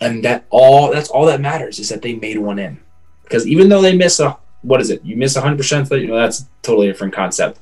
[0.00, 2.80] And that all that's all that matters is that they made one in.
[3.22, 5.04] Because even though they miss a what is it?
[5.04, 7.58] You miss 100%, you know, that's totally a different concept.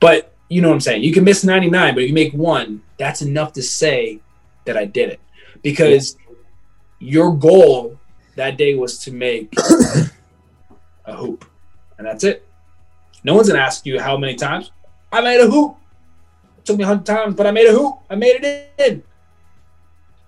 [0.00, 1.02] But you know what I'm saying?
[1.02, 4.20] You can miss 99, but you make one, that's enough to say
[4.64, 5.20] that I did it.
[5.62, 6.16] Because
[6.98, 7.98] your goal
[8.36, 9.52] that day was to make
[11.04, 11.44] a hoop.
[11.98, 12.46] And that's it.
[13.22, 14.70] No one's gonna ask you how many times.
[15.12, 15.76] I made a hoop.
[16.58, 17.98] It took me a hundred times, but I made a hoop.
[18.10, 19.02] I made it in.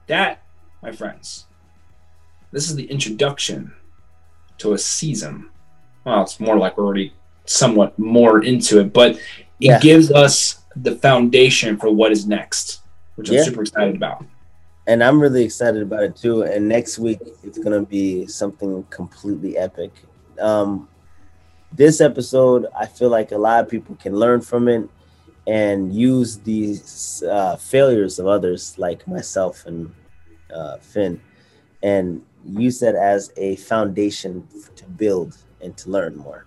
[0.06, 0.42] That,
[0.82, 1.46] my friends,
[2.52, 3.74] this is the introduction
[4.58, 5.50] to a season.
[6.04, 7.12] Well, it's more like we're already
[7.44, 9.22] somewhat more into it, but it
[9.58, 9.80] yeah.
[9.80, 12.82] gives us the foundation for what is next,
[13.16, 14.24] which I'm super excited about
[14.86, 16.42] and I'm really excited about it too.
[16.42, 19.92] And next week it's gonna be something completely epic.
[20.40, 20.88] Um,
[21.72, 24.88] this episode, I feel like a lot of people can learn from it
[25.46, 29.92] and use these uh, failures of others, like myself and
[30.54, 31.20] uh, Finn,
[31.82, 36.46] and use that as a foundation to build and to learn more.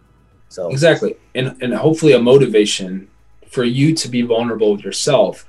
[0.49, 3.07] So exactly, and and hopefully a motivation
[3.47, 5.45] for you to be vulnerable with yourself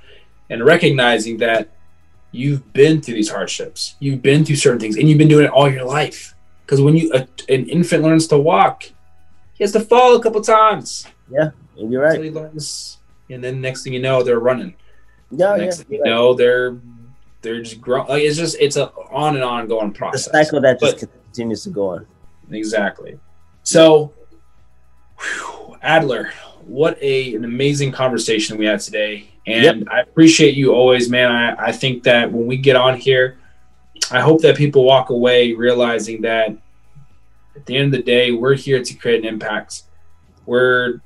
[0.49, 1.69] and recognizing that
[2.31, 3.95] you've been through these hardships.
[3.99, 6.33] You've been through certain things, and you've been doing it all your life.
[6.65, 8.83] Because when you a, an infant learns to walk,
[9.53, 11.05] he has to fall a couple times.
[11.29, 12.15] Yeah, you're right.
[12.15, 12.97] Until he learns,
[13.29, 14.75] and then next thing you know, they're running.
[15.31, 16.09] Yeah, next yeah, thing you right.
[16.09, 16.77] know, they're
[17.41, 18.07] they're just growing.
[18.07, 20.25] Like it's just it's a on and on going process.
[20.25, 22.07] The cycle that just but, continues to go on.
[22.51, 23.19] Exactly.
[23.63, 24.13] So,
[25.19, 26.31] whew, Adler,
[26.65, 29.30] what a an amazing conversation we had today.
[29.47, 29.87] And yep.
[29.91, 31.31] I appreciate you always, man.
[31.31, 33.37] I, I think that when we get on here,
[34.11, 36.55] I hope that people walk away realizing that
[37.55, 39.83] at the end of the day, we're here to create an impact.
[40.45, 41.01] We're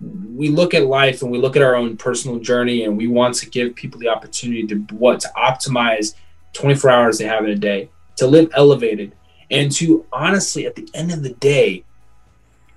[0.00, 3.34] we look at life and we look at our own personal journey and we want
[3.34, 6.14] to give people the opportunity to what to optimize
[6.52, 9.14] 24 hours they have in a day, to live elevated,
[9.50, 11.84] and to honestly, at the end of the day,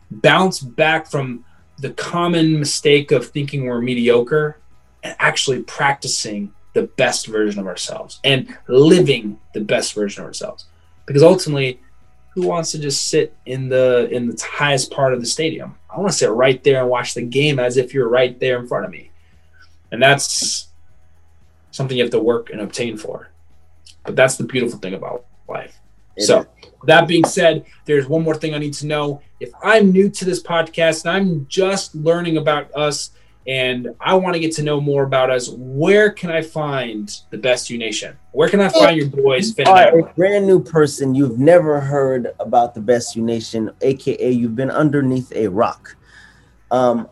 [0.10, 1.46] bounce back from
[1.78, 4.61] the common mistake of thinking we're mediocre
[5.04, 10.66] and actually practicing the best version of ourselves and living the best version of ourselves.
[11.06, 11.80] Because ultimately,
[12.34, 15.76] who wants to just sit in the in the highest part of the stadium?
[15.90, 18.60] I want to sit right there and watch the game as if you're right there
[18.60, 19.12] in front of me.
[19.92, 20.70] And that's
[21.72, 23.30] something you have to work and obtain for.
[24.06, 25.78] But that's the beautiful thing about life.
[26.16, 26.46] It so, is.
[26.86, 29.22] that being said, there's one more thing I need to know.
[29.40, 33.12] If I'm new to this podcast and I'm just learning about us
[33.48, 37.38] and I want to get to know more about us, where can I find the
[37.38, 38.16] best U Nation?
[38.34, 39.58] Where can I find your boys?
[39.58, 41.16] You are a brand new person.
[41.16, 45.96] You've never heard about the best U Nation, aka you've been underneath a rock.
[46.70, 47.10] Um,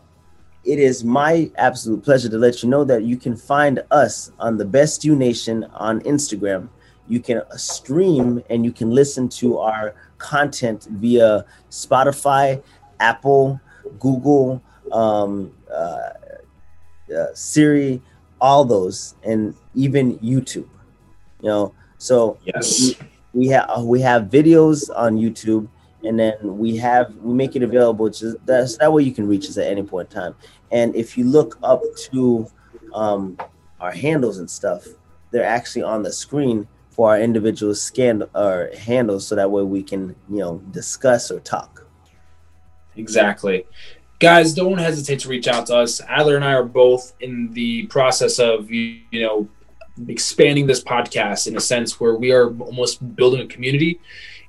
[0.64, 4.56] it is my absolute pleasure to let you know that you can find us on
[4.56, 6.68] the Best U Nation on Instagram.
[7.08, 12.62] You can stream and you can listen to our content via Spotify,
[13.00, 13.60] Apple,
[13.98, 14.62] Google,
[14.92, 16.12] um, uh,
[17.14, 18.02] uh, Siri,
[18.40, 20.68] all those, and even YouTube.
[21.42, 22.96] You know, so yes,
[23.32, 25.68] we, we have we have videos on YouTube
[26.04, 29.48] and then we have we make it available just that's that way you can reach
[29.48, 30.34] us at any point in time.
[30.70, 32.50] And if you look up to
[32.94, 33.38] um,
[33.80, 34.86] our handles and stuff
[35.30, 39.82] they're actually on the screen for our individual scan or handles so that way we
[39.82, 41.86] can you know discuss or talk.
[42.96, 43.66] Exactly
[44.20, 47.86] guys don't hesitate to reach out to us adler and i are both in the
[47.86, 49.48] process of you know
[50.08, 54.00] expanding this podcast in a sense where we are almost building a community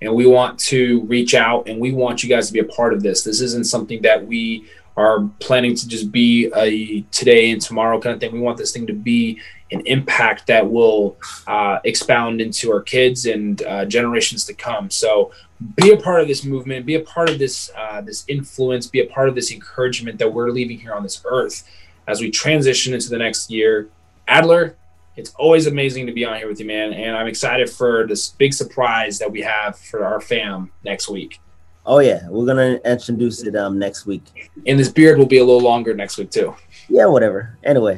[0.02, 2.94] and we want to reach out and we want you guys to be a part
[2.94, 3.24] of this.
[3.24, 4.66] This isn't something that we
[4.98, 8.32] are planning to just be a today and tomorrow kind of thing.
[8.32, 9.40] We want this thing to be
[9.72, 11.18] an impact that will
[11.48, 14.90] uh, expound into our kids and uh, generations to come.
[14.90, 15.32] So
[15.76, 19.00] be a part of this movement, be a part of this uh, this influence, be
[19.02, 21.68] a part of this encouragement that we're leaving here on this earth
[22.08, 23.90] as we transition into the next year.
[24.28, 24.76] Adler,
[25.16, 26.94] it's always amazing to be on here with you, man.
[26.94, 31.40] And I'm excited for this big surprise that we have for our fam next week.
[31.86, 34.52] Oh yeah, we're gonna introduce it um next week.
[34.68, 36.56] And this beard will be a little longer next week too.
[36.94, 37.58] Yeah, whatever.
[37.64, 37.96] Anyway,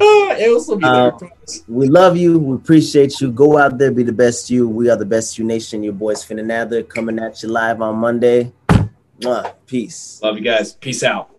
[0.84, 1.20] um,
[1.68, 2.38] we love you.
[2.38, 3.32] We appreciate you.
[3.32, 4.70] Go out there, be the best you.
[4.70, 5.82] We are the best you nation.
[5.82, 8.52] Your boys Finn and Adler coming at you live on Monday.
[9.20, 9.54] Mwah.
[9.66, 10.20] Peace.
[10.22, 10.74] Love you guys.
[10.74, 11.32] Peace out.